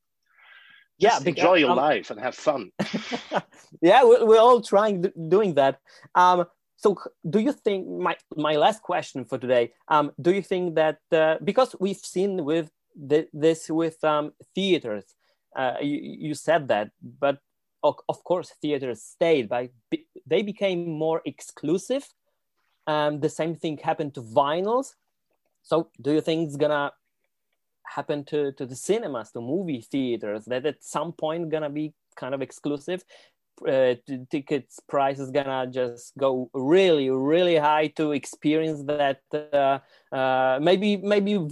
Yeah, 0.99 1.09
Just 1.09 1.27
enjoy 1.27 1.55
your 1.55 1.71
um, 1.71 1.77
life 1.77 2.11
and 2.11 2.19
have 2.19 2.35
fun. 2.35 2.71
yeah, 3.81 4.03
we're, 4.03 4.23
we're 4.23 4.39
all 4.39 4.61
trying 4.61 5.11
doing 5.29 5.55
that. 5.55 5.79
Um, 6.13 6.45
so, 6.77 6.95
do 7.27 7.39
you 7.39 7.53
think 7.53 7.87
my 7.87 8.15
my 8.35 8.55
last 8.55 8.83
question 8.83 9.25
for 9.25 9.39
today? 9.39 9.73
Um, 9.87 10.11
do 10.21 10.31
you 10.31 10.43
think 10.43 10.75
that 10.75 10.99
uh, 11.11 11.37
because 11.43 11.75
we've 11.79 11.97
seen 11.97 12.45
with 12.45 12.69
the, 12.95 13.27
this 13.33 13.69
with 13.69 14.03
um, 14.03 14.33
theaters, 14.55 15.05
uh, 15.55 15.75
you, 15.81 15.99
you 16.01 16.33
said 16.33 16.67
that, 16.69 16.91
but 17.19 17.39
of 17.83 18.23
course 18.23 18.53
theaters 18.61 19.01
stayed 19.01 19.49
but 19.49 19.71
they 20.27 20.43
became 20.43 20.87
more 20.87 21.19
exclusive 21.25 22.07
um, 22.87 23.19
the 23.19 23.29
same 23.29 23.55
thing 23.55 23.77
happened 23.77 24.13
to 24.15 24.21
vinyls. 24.21 24.95
So 25.63 25.89
do 26.01 26.13
you 26.13 26.21
think 26.21 26.47
it's 26.47 26.55
gonna 26.55 26.91
happen 27.85 28.23
to, 28.25 28.51
to 28.53 28.65
the 28.65 28.75
cinemas 28.75 29.31
to 29.31 29.41
movie 29.41 29.81
theaters 29.81 30.45
that 30.45 30.65
at 30.65 30.83
some 30.83 31.11
point 31.13 31.49
gonna 31.49 31.69
be 31.69 31.93
kind 32.15 32.33
of 32.33 32.41
exclusive? 32.41 33.03
Uh, 33.67 33.93
tickets 34.31 34.79
price 34.89 35.19
is 35.19 35.29
gonna 35.29 35.67
just 35.67 36.17
go 36.17 36.49
really 36.51 37.11
really 37.11 37.57
high 37.57 37.85
to 37.85 38.11
experience 38.11 38.81
that 38.85 39.21
uh, 39.53 39.77
uh, 40.11 40.57
maybe 40.59 40.97
maybe 40.97 41.47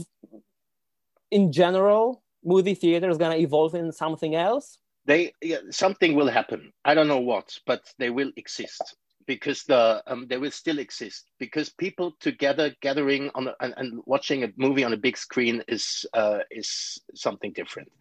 in 1.31 1.51
general 1.51 2.23
movie 2.43 2.73
theater 2.73 3.09
is 3.09 3.17
gonna 3.17 3.37
evolve 3.37 3.75
in 3.75 3.91
something 3.91 4.35
else 4.35 4.79
they 5.09 5.33
yeah, 5.41 5.57
something 5.71 6.13
will 6.15 6.27
happen. 6.27 6.71
I 6.85 6.93
don't 6.93 7.07
know 7.07 7.19
what, 7.19 7.57
but 7.65 7.81
they 7.97 8.11
will 8.11 8.31
exist 8.35 8.95
because 9.25 9.63
the 9.63 10.03
um, 10.05 10.27
they 10.29 10.37
will 10.37 10.51
still 10.51 10.77
exist 10.77 11.31
because 11.39 11.69
people 11.69 12.13
together 12.19 12.75
gathering 12.81 13.31
on 13.33 13.49
and, 13.59 13.73
and, 13.77 14.01
watching 14.05 14.43
a 14.43 14.49
movie 14.57 14.83
on 14.83 14.93
a 14.93 14.97
big 14.97 15.17
screen 15.17 15.63
is 15.67 16.05
uh, 16.13 16.39
is 16.51 16.99
something 17.15 17.51
different. 17.53 17.91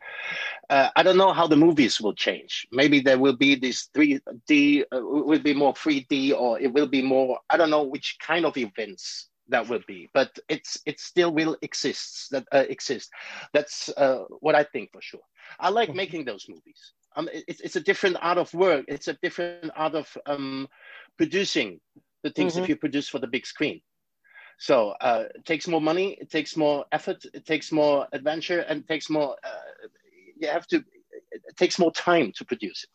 Uh, 0.69 0.91
I 0.97 1.03
don't 1.03 1.17
know 1.17 1.33
how 1.33 1.47
the 1.47 1.57
movies 1.57 1.99
will 1.99 2.15
change. 2.15 2.67
Maybe 2.73 3.01
there 3.01 3.19
will 3.19 3.37
be 3.37 3.55
this 3.55 3.89
3D 3.95 4.83
uh, 4.93 5.01
will 5.01 5.39
be 5.39 5.55
more 5.55 5.73
3D 5.73 6.39
or 6.39 6.61
it 6.61 6.75
will 6.75 6.89
be 6.89 7.01
more. 7.01 7.39
I 7.49 7.57
don't 7.57 7.71
know 7.71 7.85
which 7.85 8.19
kind 8.21 8.45
of 8.45 8.57
events 8.59 9.31
that 9.49 9.69
will 9.69 9.83
be, 9.87 10.09
but 10.13 10.39
it's 10.49 10.79
it 10.87 11.01
still 11.01 11.33
will 11.33 11.57
exists 11.63 12.29
that 12.29 12.47
uh, 12.53 12.65
exist. 12.69 13.11
That's 13.53 13.89
uh, 13.91 14.25
what 14.41 14.55
I 14.55 14.65
think 14.65 14.93
for 14.93 15.01
sure. 15.01 15.27
I 15.59 15.71
like 15.71 15.95
making 15.95 16.25
those 16.25 16.47
movies 16.49 16.93
um, 17.19 17.29
it's, 17.33 17.61
it's 17.61 17.77
a 17.77 17.81
different 17.81 18.17
art 18.21 18.39
of 18.39 18.53
work. 18.55 18.85
It's 18.87 19.09
a 19.09 19.15
different 19.15 19.73
art 19.75 19.95
of 19.95 20.17
um, 20.27 20.69
producing 21.17 21.81
the 22.23 22.31
things 22.31 22.55
mm-hmm. 22.55 22.63
if 22.63 22.69
you 22.69 22.77
produce 22.77 23.09
for 23.09 23.19
the 23.19 23.27
big 23.27 23.45
screen. 23.45 23.81
So 24.59 24.91
uh, 25.01 25.25
it 25.35 25.45
takes 25.45 25.67
more 25.67 25.81
money, 25.81 26.17
it 26.21 26.31
takes 26.31 26.57
more 26.57 26.85
effort, 26.93 27.25
it 27.35 27.45
takes 27.45 27.71
more 27.73 28.07
adventure, 28.13 28.61
and 28.61 28.81
it 28.81 28.89
takes 28.89 29.11
more. 29.11 29.37
Uh, 29.43 29.89
you 30.37 30.49
have 30.49 30.67
to. 30.69 30.85
It 31.31 31.57
takes 31.57 31.79
more 31.79 31.93
time 31.93 32.33
to 32.37 32.45
produce 32.45 32.85
it. 32.85 32.91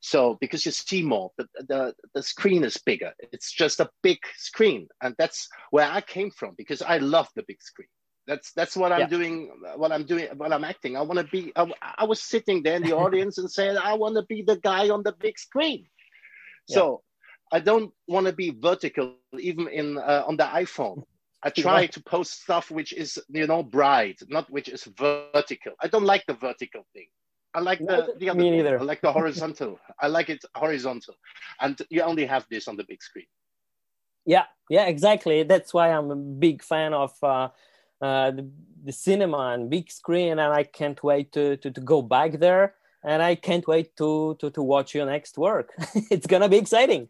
So 0.00 0.36
because 0.40 0.64
you 0.66 0.72
see 0.72 1.02
more, 1.02 1.32
the, 1.36 1.48
the 1.68 1.94
the 2.14 2.22
screen 2.22 2.64
is 2.64 2.76
bigger. 2.76 3.12
It's 3.32 3.50
just 3.52 3.80
a 3.80 3.90
big 4.02 4.18
screen, 4.36 4.88
and 5.02 5.14
that's 5.18 5.48
where 5.70 5.90
I 5.90 6.00
came 6.00 6.30
from 6.30 6.54
because 6.56 6.82
I 6.82 6.98
love 6.98 7.28
the 7.34 7.44
big 7.48 7.62
screen. 7.62 7.88
That's 8.26 8.52
that's 8.52 8.76
what 8.76 8.92
I'm 8.92 9.00
yeah. 9.00 9.06
doing. 9.06 9.50
What 9.76 9.92
I'm 9.92 10.04
doing. 10.04 10.26
What 10.36 10.52
I'm 10.52 10.64
acting. 10.64 10.96
I 10.96 11.02
want 11.02 11.18
to 11.20 11.24
be. 11.24 11.52
I, 11.56 11.70
I, 11.98 12.04
was 12.04 12.20
sitting 12.20 12.62
there 12.62 12.76
in 12.76 12.82
the 12.82 12.96
audience 13.04 13.38
and 13.38 13.50
saying, 13.50 13.76
I 13.78 13.94
want 13.94 14.16
to 14.16 14.24
be 14.28 14.42
the 14.42 14.56
guy 14.56 14.88
on 14.90 15.02
the 15.02 15.12
big 15.12 15.38
screen. 15.38 15.86
So 16.68 17.02
yeah. 17.52 17.58
I 17.58 17.60
don't 17.60 17.92
want 18.08 18.26
to 18.26 18.32
be 18.32 18.50
vertical, 18.50 19.14
even 19.38 19.68
in 19.68 19.98
uh, 19.98 20.24
on 20.26 20.36
the 20.36 20.44
iPhone. 20.44 21.04
I 21.42 21.50
try 21.50 21.82
yeah. 21.82 21.86
to 21.88 22.02
post 22.02 22.42
stuff 22.42 22.70
which 22.70 22.92
is 22.92 23.20
you 23.28 23.46
know 23.46 23.62
bright, 23.62 24.20
not 24.28 24.50
which 24.50 24.68
is 24.68 24.84
vertical. 24.84 25.72
I 25.80 25.86
don't 25.86 26.04
like 26.04 26.24
the 26.26 26.34
vertical 26.34 26.84
thing. 26.92 27.06
I 27.56 27.60
like 27.60 27.78
the, 27.78 28.14
the 28.18 28.28
other. 28.30 28.38
Me 28.38 28.50
neither. 28.50 28.78
I 28.78 28.82
like 28.82 29.00
the 29.00 29.12
horizontal. 29.12 29.80
I 29.98 30.08
like 30.08 30.28
it 30.28 30.44
horizontal, 30.54 31.14
and 31.60 31.74
you 31.88 32.02
only 32.02 32.26
have 32.26 32.44
this 32.50 32.68
on 32.68 32.76
the 32.76 32.84
big 32.84 33.02
screen. 33.02 33.26
Yeah, 34.26 34.44
yeah, 34.68 34.86
exactly. 34.86 35.42
That's 35.42 35.72
why 35.72 35.90
I'm 35.90 36.10
a 36.10 36.16
big 36.16 36.62
fan 36.62 36.92
of. 36.92 37.12
Uh, 37.22 37.48
uh, 38.02 38.30
the, 38.30 38.46
the, 38.84 38.92
cinema 38.92 39.52
and 39.54 39.70
big 39.70 39.90
screen, 39.90 40.32
and 40.32 40.52
I 40.52 40.64
can't 40.64 41.02
wait 41.02 41.32
to, 41.32 41.56
to, 41.56 41.70
to 41.70 41.80
go 41.80 42.02
back 42.02 42.32
there. 42.40 42.74
And 43.02 43.22
I 43.22 43.36
can't 43.36 43.66
wait 43.66 43.96
to, 43.96 44.36
to, 44.38 44.50
to 44.50 44.62
watch 44.62 44.94
your 44.94 45.06
next 45.06 45.38
work. 45.38 45.70
it's 46.10 46.26
gonna 46.26 46.50
be 46.50 46.58
exciting. 46.58 47.08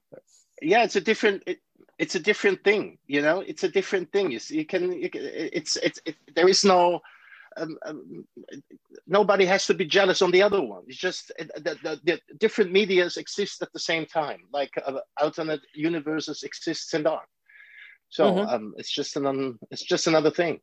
Yeah, 0.63 0.85
it's 0.85 0.95
a 0.95 1.01
different. 1.01 1.43
It, 1.47 1.59
it's 1.99 2.15
a 2.15 2.21
different 2.21 2.63
thing, 2.63 2.99
you 3.09 3.21
know. 3.21 3.41
It's 3.41 3.65
a 3.65 3.69
different 3.69 4.13
thing. 4.13 4.31
You, 4.31 4.39
you 4.49 4.65
can. 4.65 4.93
You 4.93 5.11
can 5.11 5.23
it's 5.25 5.75
it's 5.77 6.01
it, 6.05 6.15
there 6.37 6.49
is 6.49 6.65
no. 6.65 7.01
Um, 7.59 7.79
um, 7.87 8.27
nobody 9.07 9.47
has 9.47 9.67
to 9.67 9.75
be 9.75 9.87
jealous 9.87 10.21
on 10.23 10.31
the 10.31 10.43
other 10.43 10.61
one. 10.61 10.83
It's 10.87 10.99
just 10.99 11.33
the, 11.39 11.77
the, 11.83 12.01
the 12.05 12.21
different 12.39 12.73
medias 12.73 13.17
exist 13.17 13.63
at 13.63 13.73
the 13.73 13.79
same 13.79 14.07
time, 14.07 14.41
like 14.53 14.71
uh, 14.85 14.99
alternate 15.21 15.61
universes 15.75 16.43
exists 16.43 16.93
in 16.95 17.07
art. 17.07 17.29
So 18.09 18.25
mm-hmm. 18.25 18.49
um, 18.49 18.75
it's 18.77 18.93
just 18.93 19.17
an 19.17 19.59
it's 19.71 19.83
just 19.83 20.07
another 20.07 20.31
thing. 20.31 20.61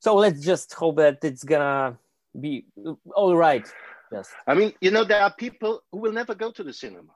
So 0.00 0.14
let's 0.14 0.40
just 0.40 0.72
hope 0.74 0.96
that 0.96 1.18
it's 1.22 1.44
gonna 1.44 1.98
be 2.38 2.66
all 3.14 3.36
right. 3.36 3.66
Yes. 4.12 4.30
I 4.46 4.54
mean, 4.54 4.72
you 4.80 4.90
know, 4.90 5.04
there 5.04 5.22
are 5.22 5.34
people 5.34 5.82
who 5.92 5.98
will 5.98 6.12
never 6.12 6.34
go 6.34 6.50
to 6.52 6.62
the 6.62 6.72
cinema 6.72 7.12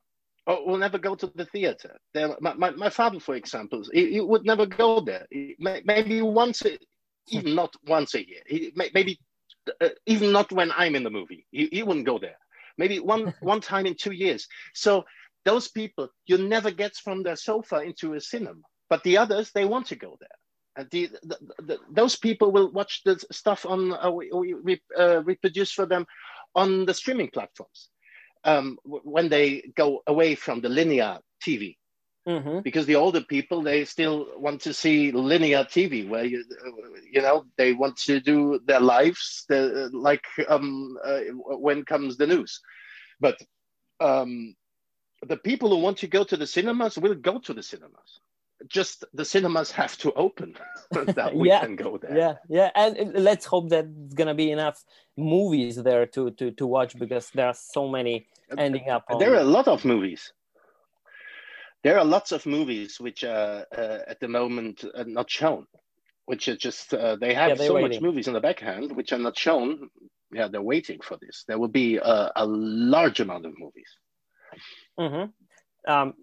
or 0.46 0.66
will 0.66 0.78
never 0.78 0.98
go 0.98 1.14
to 1.14 1.26
the 1.34 1.46
theater. 1.46 1.96
My, 2.40 2.54
my, 2.54 2.70
my 2.70 2.90
father, 2.90 3.20
for 3.20 3.34
example, 3.34 3.82
he, 3.92 4.12
he, 4.12 4.20
would 4.20 4.44
never 4.44 4.66
go 4.66 5.00
there. 5.00 5.26
He, 5.30 5.56
maybe 5.58 6.20
once, 6.22 6.62
even 7.28 7.54
not 7.54 7.74
once 7.86 8.14
a 8.14 8.26
year. 8.26 8.42
He, 8.46 8.72
maybe 8.74 9.18
uh, 9.80 9.88
even 10.06 10.32
not 10.32 10.52
when 10.52 10.72
I'm 10.76 10.94
in 10.94 11.04
the 11.04 11.10
movie. 11.10 11.46
He, 11.50 11.68
he 11.72 11.82
wouldn't 11.82 12.06
go 12.06 12.18
there. 12.18 12.36
Maybe 12.78 12.98
one 13.00 13.34
one 13.40 13.60
time 13.60 13.86
in 13.86 13.94
two 13.94 14.12
years. 14.12 14.46
So 14.74 15.04
those 15.44 15.68
people 15.68 16.08
you 16.26 16.38
never 16.38 16.70
get 16.70 16.94
from 16.96 17.22
their 17.22 17.36
sofa 17.36 17.80
into 17.80 18.14
a 18.14 18.20
cinema. 18.20 18.60
But 18.88 19.02
the 19.04 19.18
others, 19.18 19.50
they 19.54 19.64
want 19.64 19.86
to 19.86 19.96
go 19.96 20.16
there. 20.20 20.28
And 20.76 20.90
the, 20.90 21.10
the, 21.22 21.38
the, 21.62 21.78
those 21.90 22.16
people 22.16 22.50
will 22.50 22.70
watch 22.72 23.02
the 23.04 23.18
stuff 23.30 23.66
on 23.66 23.92
uh, 23.92 24.10
we, 24.10 24.54
we 24.54 24.80
uh, 24.98 25.22
reproduce 25.22 25.72
for 25.72 25.86
them 25.86 26.06
on 26.54 26.86
the 26.86 26.94
streaming 26.94 27.28
platforms 27.28 27.88
um, 28.44 28.78
when 28.84 29.28
they 29.28 29.62
go 29.76 30.02
away 30.06 30.34
from 30.34 30.60
the 30.60 30.68
linear 30.68 31.18
TV. 31.46 31.76
Mm-hmm. 32.28 32.60
Because 32.60 32.86
the 32.86 32.96
older 32.96 33.20
people, 33.20 33.62
they 33.62 33.84
still 33.84 34.28
want 34.36 34.60
to 34.62 34.72
see 34.72 35.10
linear 35.10 35.64
TV, 35.64 36.08
where 36.08 36.24
you, 36.24 36.44
you 37.10 37.20
know, 37.20 37.44
they 37.56 37.72
want 37.72 37.96
to 37.98 38.20
do 38.20 38.60
their 38.64 38.80
lives, 38.80 39.44
the, 39.48 39.90
like 39.92 40.24
um, 40.48 40.96
uh, 41.04 41.20
when 41.34 41.84
comes 41.84 42.16
the 42.16 42.28
news. 42.28 42.60
But 43.18 43.40
um, 43.98 44.54
the 45.26 45.36
people 45.36 45.70
who 45.70 45.78
want 45.78 45.98
to 45.98 46.06
go 46.06 46.22
to 46.22 46.36
the 46.36 46.46
cinemas 46.46 46.96
will 46.96 47.14
go 47.14 47.40
to 47.40 47.52
the 47.52 47.62
cinemas 47.62 48.20
just 48.68 49.04
the 49.12 49.24
cinemas 49.24 49.70
have 49.70 49.96
to 49.98 50.12
open 50.12 50.54
that 50.90 51.34
we 51.34 51.48
yeah, 51.48 51.60
can 51.60 51.76
go 51.76 51.98
there. 51.98 52.16
Yeah, 52.16 52.34
yeah, 52.48 52.70
and 52.74 53.14
let's 53.14 53.46
hope 53.46 53.70
that 53.70 53.86
it's 54.04 54.14
gonna 54.14 54.34
be 54.34 54.50
enough 54.50 54.82
movies 55.16 55.76
there 55.76 56.06
to 56.06 56.30
to 56.32 56.50
to 56.52 56.66
watch 56.66 56.98
because 56.98 57.30
there 57.30 57.46
are 57.46 57.54
so 57.54 57.88
many 57.88 58.28
ending 58.56 58.88
up. 58.88 59.04
On... 59.08 59.18
There 59.18 59.32
are 59.32 59.40
a 59.40 59.44
lot 59.44 59.68
of 59.68 59.84
movies. 59.84 60.32
There 61.82 61.98
are 61.98 62.04
lots 62.04 62.32
of 62.32 62.46
movies 62.46 63.00
which 63.00 63.24
are 63.24 63.66
uh, 63.76 63.98
at 64.06 64.20
the 64.20 64.28
moment 64.28 64.84
are 64.96 65.04
not 65.04 65.30
shown, 65.30 65.66
which 66.26 66.48
are 66.48 66.56
just 66.56 66.94
uh, 66.94 67.16
they 67.16 67.34
have 67.34 67.58
yeah, 67.58 67.66
so 67.66 67.74
waiting. 67.74 67.90
much 67.90 68.00
movies 68.00 68.28
in 68.28 68.34
the 68.34 68.40
backhand 68.40 68.94
which 68.94 69.12
are 69.12 69.18
not 69.18 69.36
shown. 69.36 69.88
Yeah, 70.32 70.48
they're 70.48 70.62
waiting 70.62 71.00
for 71.00 71.18
this. 71.20 71.44
There 71.46 71.58
will 71.58 71.68
be 71.68 71.96
a, 71.96 72.32
a 72.36 72.46
large 72.46 73.20
amount 73.20 73.46
of 73.46 73.52
movies. 73.58 73.88
Mm-hmm. 74.98 75.92
Um, 75.92 76.14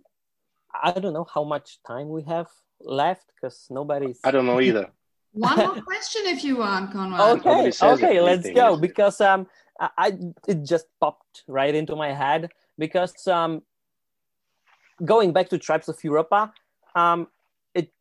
I 0.73 0.91
don't 0.91 1.13
know 1.13 1.27
how 1.31 1.43
much 1.43 1.79
time 1.85 2.09
we 2.09 2.23
have 2.23 2.47
left 2.79 3.31
because 3.35 3.67
nobody's. 3.69 4.19
I 4.23 4.31
don't 4.31 4.45
know 4.45 4.61
either. 4.61 4.91
One 5.31 5.57
more 5.57 5.81
question, 5.91 6.23
if 6.25 6.43
you 6.43 6.57
want, 6.57 6.91
Konrad. 6.91 7.45
Okay, 7.45 7.71
okay, 7.81 8.21
let's 8.21 8.49
go 8.49 8.77
because 8.77 9.21
um, 9.21 9.47
I, 9.79 9.89
I 9.97 10.17
it 10.47 10.65
just 10.65 10.87
popped 10.99 11.43
right 11.47 11.73
into 11.73 11.95
my 11.95 12.13
head 12.13 12.49
because 12.77 13.27
um, 13.27 13.61
going 15.03 15.33
back 15.33 15.49
to 15.49 15.57
Tribes 15.57 15.89
of 15.89 16.03
Europa, 16.03 16.53
um, 16.95 17.27
it 17.73 17.91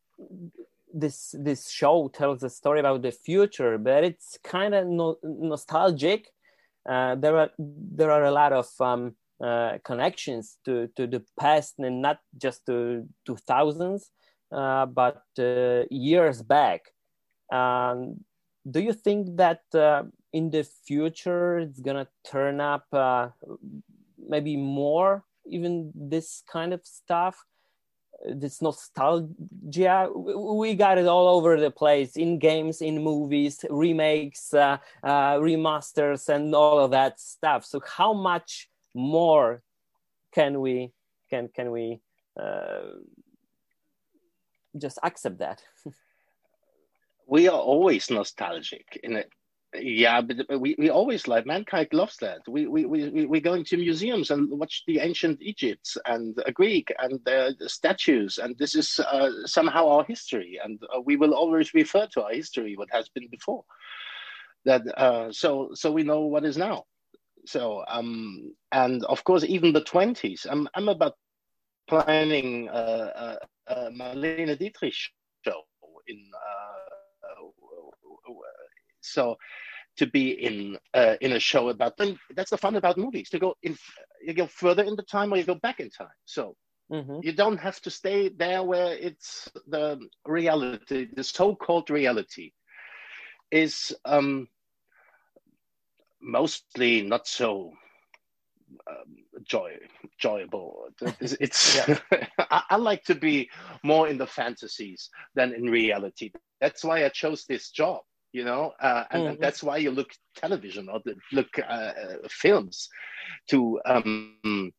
this 0.93 1.35
this 1.39 1.71
show 1.71 2.09
tells 2.09 2.43
a 2.43 2.51
story 2.51 2.81
about 2.81 3.03
the 3.03 3.13
future, 3.13 3.79
but 3.79 4.05
it's 4.05 4.39
kind 4.43 4.75
of 4.75 4.87
no, 4.87 5.19
nostalgic. 5.23 6.29
Uh, 6.89 7.15
there 7.17 7.37
are 7.37 7.51
there 7.59 8.11
are 8.11 8.25
a 8.25 8.31
lot 8.31 8.53
of 8.53 8.69
um, 8.81 9.15
uh, 9.45 9.79
connections 9.85 10.59
to, 10.65 10.89
to 10.97 11.07
the 11.07 11.23
past 11.39 11.75
and 11.79 12.03
not 12.03 12.19
just 12.37 12.67
to 12.67 13.07
2000s, 13.29 14.03
uh, 14.51 14.87
but 14.87 15.23
uh, 15.39 15.85
years 15.91 16.43
back. 16.43 16.93
Um, 17.53 18.25
do 18.69 18.81
you 18.81 18.93
think 18.93 19.37
that 19.37 19.63
uh, 19.75 20.03
in 20.33 20.51
the 20.51 20.65
future 20.65 21.59
it's 21.59 21.81
gonna 21.81 22.09
turn 22.27 22.61
up 22.61 22.87
uh, 22.93 23.29
maybe 24.19 24.57
more 24.57 25.25
even 25.49 25.93
this 25.95 26.43
kind 26.51 26.73
of 26.73 26.85
stuff 26.85 27.45
this 28.27 28.61
nostalgia. 28.61 30.09
We 30.15 30.75
got 30.75 30.99
it 30.99 31.07
all 31.07 31.29
over 31.29 31.59
the 31.59 31.71
place 31.71 32.17
in 32.17 32.39
games 32.39 32.81
in 32.81 33.03
movies 33.03 33.65
remakes 33.71 34.53
uh, 34.55 34.79
uh, 35.03 35.35
remasters 35.39 36.29
and 36.29 36.55
all 36.55 36.79
of 36.79 36.91
that 36.91 37.21
stuff. 37.21 37.65
So 37.65 37.81
how 37.87 38.13
much 38.13 38.69
more 38.95 39.63
can 40.33 40.61
we 40.61 40.93
can 41.31 41.49
can 41.49 41.71
we 41.71 42.01
uh, 42.39 42.81
just 44.77 44.99
accept 45.03 45.39
that? 45.39 45.63
We 47.31 47.47
are 47.47 47.61
always 47.61 48.09
nostalgic 48.09 48.99
in 49.03 49.15
it 49.15 49.31
yeah 49.75 50.21
but 50.21 50.61
we, 50.61 50.75
we 50.79 50.89
always 50.91 51.29
like 51.29 51.47
mankind 51.47 51.89
loves 51.93 52.17
that. 52.19 52.41
We, 52.49 52.67
we 52.67 52.87
we 52.87 53.27
we 53.27 53.41
go 53.41 53.55
into 53.55 53.77
museums 53.77 54.31
and 54.31 54.51
watch 54.51 54.83
the 54.87 55.01
ancient 55.01 55.43
Egypt 55.43 55.97
and 56.07 56.39
uh, 56.47 56.51
greek 56.53 56.93
and 56.99 57.21
the, 57.25 57.55
the 57.59 57.69
statues 57.69 58.39
and 58.39 58.57
this 58.59 58.75
is 58.75 58.99
uh, 59.01 59.31
somehow 59.45 59.89
our 59.89 60.05
history 60.05 60.59
and 60.63 60.81
uh, 60.95 61.01
we 61.01 61.17
will 61.17 61.35
always 61.35 61.75
refer 61.75 62.07
to 62.13 62.23
our 62.25 62.33
history 62.33 62.77
what 62.77 62.89
has 62.91 63.09
been 63.11 63.29
before. 63.31 63.65
That 64.65 64.83
uh, 64.99 65.33
so 65.33 65.71
so 65.75 65.93
we 65.93 66.03
know 66.03 66.23
what 66.23 66.45
is 66.45 66.57
now. 66.57 66.85
So 67.47 67.85
um 67.89 68.55
and 68.73 69.05
of 69.05 69.25
course 69.25 69.45
even 69.45 69.73
the 69.73 69.83
20s 69.83 70.47
i'm, 70.51 70.69
I'm 70.75 70.89
about 70.89 71.15
planning 71.89 72.69
uh, 72.69 73.39
a, 73.69 73.75
a 73.75 73.91
marlene 73.91 74.59
dietrich 74.59 75.11
show 75.45 75.63
in 76.07 76.19
uh, 76.35 76.88
so 79.09 79.37
to 79.99 80.07
be 80.07 80.31
in 80.31 80.79
uh, 80.95 81.17
in 81.21 81.33
a 81.33 81.41
show 81.41 81.69
about 81.69 81.97
them, 81.97 82.19
that's 82.35 82.51
the 82.51 82.59
fun 82.59 82.77
about 82.77 82.97
movies 82.97 83.31
to 83.31 83.39
go 83.39 83.55
in 83.63 83.77
you 84.23 84.33
go 84.33 84.47
further 84.47 84.83
in 84.83 84.97
the 84.97 85.03
time 85.03 85.33
or 85.33 85.37
you 85.37 85.45
go 85.45 85.55
back 85.55 85.81
in 85.81 85.91
time. 85.91 86.09
So 86.25 86.57
mm-hmm. 86.91 87.21
you 87.23 87.33
don't 87.33 87.59
have 87.59 87.81
to 87.83 87.91
stay 87.91 88.29
there 88.29 88.63
where 88.63 88.95
it's 88.95 89.49
the 89.67 90.01
reality, 90.25 91.09
the 91.15 91.25
so-called 91.25 91.91
reality 91.91 92.53
is 93.51 93.95
um, 94.05 94.49
mostly 96.21 97.03
not 97.03 97.27
so 97.27 97.73
um, 98.89 99.17
joy 99.45 99.73
enjoyable. 100.05 100.89
It's, 101.21 101.33
it's 101.41 101.89
I, 102.39 102.63
I, 102.71 102.77
like 102.77 103.05
to 103.05 103.15
be 103.15 103.49
more 103.83 104.09
in 104.09 104.19
the 104.19 104.27
fantasies 104.27 105.09
than 105.35 105.55
in 105.55 105.65
reality. 105.65 106.33
That's 106.61 106.85
why 106.85 107.05
I 107.05 107.09
chose 107.09 107.45
this 107.45 107.71
job 107.71 108.01
you 108.33 108.45
know 108.45 108.73
uh, 108.81 109.05
and, 109.11 109.23
mm-hmm. 109.23 109.31
and, 109.33 109.41
that's 109.41 109.63
why 109.63 109.77
you 109.77 109.91
look 109.91 110.11
television 110.37 110.89
or 110.89 111.01
look 111.33 111.49
uh, 111.59 111.63
uh, 111.63 111.93
films 112.29 112.89
to 113.49 113.81
um, 113.87 114.73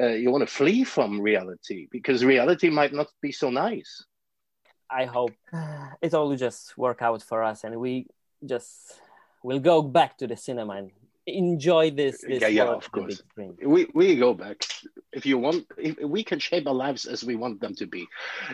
uh, 0.00 0.08
you 0.08 0.30
want 0.30 0.46
to 0.46 0.54
flee 0.54 0.84
from 0.84 1.20
reality 1.20 1.88
because 1.90 2.24
reality 2.24 2.68
might 2.68 2.92
not 2.92 3.06
be 3.22 3.32
so 3.32 3.50
nice. 3.50 4.04
I 4.90 5.04
hope 5.06 5.32
it 6.02 6.14
all 6.14 6.34
just 6.36 6.76
work 6.76 7.02
out 7.02 7.22
for 7.22 7.42
us 7.42 7.64
and 7.64 7.76
we 7.76 8.06
just 8.44 9.00
will 9.42 9.58
go 9.58 9.82
back 9.82 10.18
to 10.18 10.26
the 10.26 10.36
cinema 10.36 10.74
and 10.74 10.90
enjoy 11.26 11.90
this, 11.90 12.20
this 12.20 12.40
yeah, 12.40 12.48
yeah 12.48 12.64
of 12.64 12.90
course. 12.92 13.22
we, 13.36 13.88
we 13.94 14.16
go 14.16 14.34
back. 14.34 14.64
If 15.12 15.26
you 15.26 15.38
want 15.38 15.66
if 15.78 15.98
we 15.98 16.22
can 16.22 16.38
shape 16.38 16.66
our 16.66 16.74
lives 16.74 17.06
as 17.06 17.24
we 17.24 17.34
want 17.36 17.60
them 17.60 17.74
to 17.76 17.86
be. 17.86 18.06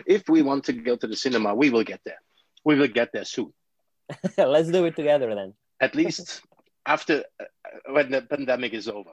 If 0.07 0.23
we 0.29 0.41
want 0.41 0.63
to 0.65 0.73
go 0.73 0.95
to 0.95 1.07
the 1.07 1.15
cinema 1.15 1.53
we 1.53 1.69
will 1.69 1.83
get 1.83 2.01
there. 2.05 2.21
We 2.63 2.75
will 2.75 2.87
get 2.87 3.11
there 3.11 3.25
soon 3.25 3.53
Let's 4.37 4.71
do 4.71 4.85
it 4.85 4.95
together 4.95 5.33
then. 5.35 5.53
At 5.79 5.95
least 5.95 6.41
after 6.85 7.23
uh, 7.39 7.45
when 7.93 8.11
the 8.11 8.21
pandemic 8.21 8.73
is 8.73 8.87
over. 8.87 9.11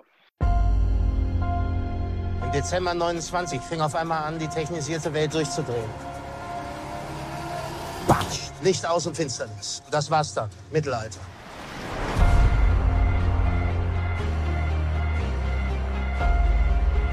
Im 2.42 2.52
Dezember 2.52 2.94
29 2.94 3.60
fing 3.60 3.80
auf 3.80 3.94
einmal 3.94 4.24
an, 4.24 4.38
die 4.38 4.48
technisierte 4.48 5.12
Welt 5.14 5.32
durchzudrehen. 5.32 5.90
Batsch, 8.08 8.50
Licht 8.62 8.84
aus 8.84 9.06
und 9.06 9.16
Finsternis. 9.16 9.82
Das 9.90 10.10
war's 10.10 10.34
dann. 10.34 10.50
Mittelalter. 10.72 11.20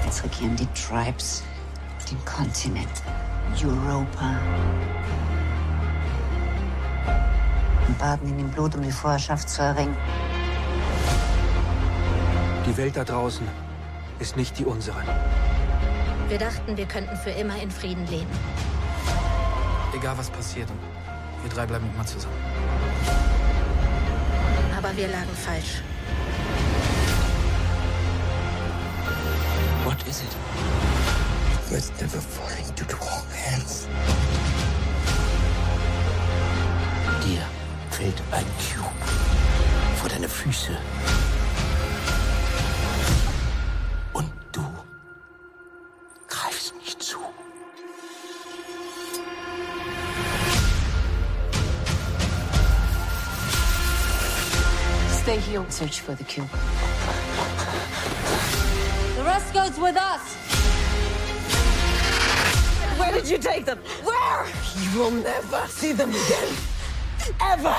Jetzt 0.03 0.23
regieren 0.23 0.55
die 0.55 0.67
Tribes 0.73 1.43
den 2.09 2.23
Kontinent. 2.25 3.03
Europa 3.63 4.39
und 7.87 7.97
baden 7.97 8.29
in 8.29 8.37
dem 8.37 8.49
Blut, 8.49 8.75
um 8.75 8.81
die 8.81 8.91
Vorherrschaft 8.91 9.49
zu 9.49 9.61
erringen. 9.61 9.95
Die 12.65 12.75
Welt 12.77 12.97
da 12.97 13.03
draußen 13.03 13.47
ist 14.19 14.35
nicht 14.35 14.57
die 14.59 14.65
unsere. 14.65 14.97
Wir 16.27 16.37
dachten, 16.37 16.75
wir 16.75 16.85
könnten 16.85 17.15
für 17.15 17.29
immer 17.29 17.61
in 17.61 17.71
Frieden 17.71 18.05
leben. 18.07 18.31
Egal 19.95 20.17
was 20.17 20.29
passiert, 20.29 20.67
wir 21.41 21.49
drei 21.49 21.65
bleiben 21.65 21.89
immer 21.93 22.05
zusammen. 22.05 22.35
Aber 24.77 24.95
wir 24.95 25.07
lagen 25.07 25.33
falsch. 25.33 25.81
What 29.85 30.05
is 30.07 30.21
it? 30.21 30.35
It's 31.71 31.91
never 32.01 32.19
falling 32.19 32.75
to 32.75 32.83
the 32.85 32.95
wrong 32.95 33.25
hands. 33.33 33.87
Fällt 37.97 38.21
ein 38.31 38.45
Cube 38.59 39.05
vor 39.95 40.07
deine 40.07 40.29
Füße. 40.29 40.77
Und 44.13 44.31
du 44.51 44.63
greifst 46.27 46.75
nicht 46.75 47.01
zu. 47.01 47.17
Stay 55.23 55.39
here. 55.39 55.61
And 55.61 55.73
search 55.73 55.99
for 55.99 56.15
the 56.15 56.23
cube. 56.23 56.47
The 59.15 59.23
rest 59.23 59.51
goes 59.55 59.79
with 59.79 59.97
us. 59.97 60.35
Where 62.99 63.11
did 63.11 63.27
you 63.27 63.39
take 63.39 63.65
them? 63.65 63.79
Where? 64.03 64.45
You 64.83 64.99
will 64.99 65.11
never 65.11 65.67
see 65.67 65.93
them 65.93 66.11
again. 66.11 66.76
Ever! 67.39 67.75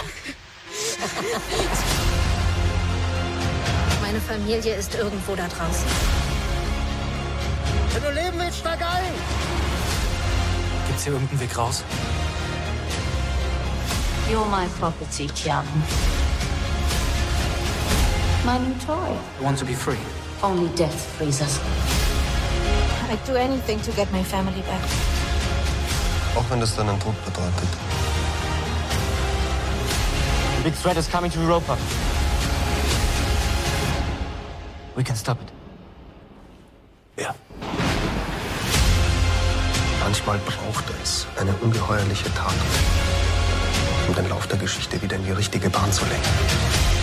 Meine 4.02 4.20
Familie 4.20 4.74
ist 4.74 4.94
irgendwo 4.94 5.34
da 5.34 5.48
draußen. 5.48 5.86
Wenn 7.92 8.02
du 8.02 8.10
leben 8.10 8.38
willst, 8.38 8.58
steig 8.58 8.80
ein! 8.82 9.12
Gibt's 10.86 11.04
hier 11.04 11.12
irgendeinen 11.14 11.40
Weg 11.40 11.56
raus? 11.56 11.82
You're 14.30 14.44
my 14.46 14.66
property, 14.78 15.26
Chiang. 15.34 15.64
My 18.44 18.58
new 18.58 18.74
toy. 18.86 19.16
I 19.40 19.44
want 19.44 19.58
to 19.58 19.64
be 19.64 19.74
free. 19.74 19.98
Only 20.42 20.68
death 20.76 20.94
frees 21.16 21.40
us. 21.40 21.58
I'd 23.10 23.24
do 23.26 23.36
anything 23.36 23.80
to 23.80 23.92
get 23.92 24.12
my 24.12 24.22
family 24.22 24.60
back. 24.62 24.82
Auch 26.36 26.44
wenn 26.50 26.60
das 26.60 26.76
deinen 26.76 27.00
Tod 27.00 27.14
bedeutet. 27.24 27.68
Big 30.64 30.74
threat 30.74 30.96
is 30.96 31.08
coming 31.08 31.30
to 31.30 31.40
Europa. 31.40 31.76
We 34.96 35.04
can 35.04 35.16
stop 35.16 35.38
it. 35.40 35.52
Ja. 37.16 37.34
Manchmal 40.02 40.38
braucht 40.38 40.84
es 41.02 41.26
eine 41.40 41.52
ungeheuerliche 41.62 42.32
Tat, 42.34 42.54
um 44.08 44.14
den 44.14 44.28
Lauf 44.28 44.46
der 44.48 44.58
Geschichte 44.58 45.00
wieder 45.00 45.16
in 45.16 45.24
die 45.24 45.32
richtige 45.32 45.70
Bahn 45.70 45.92
zu 45.92 46.04
lenken. 46.04 46.97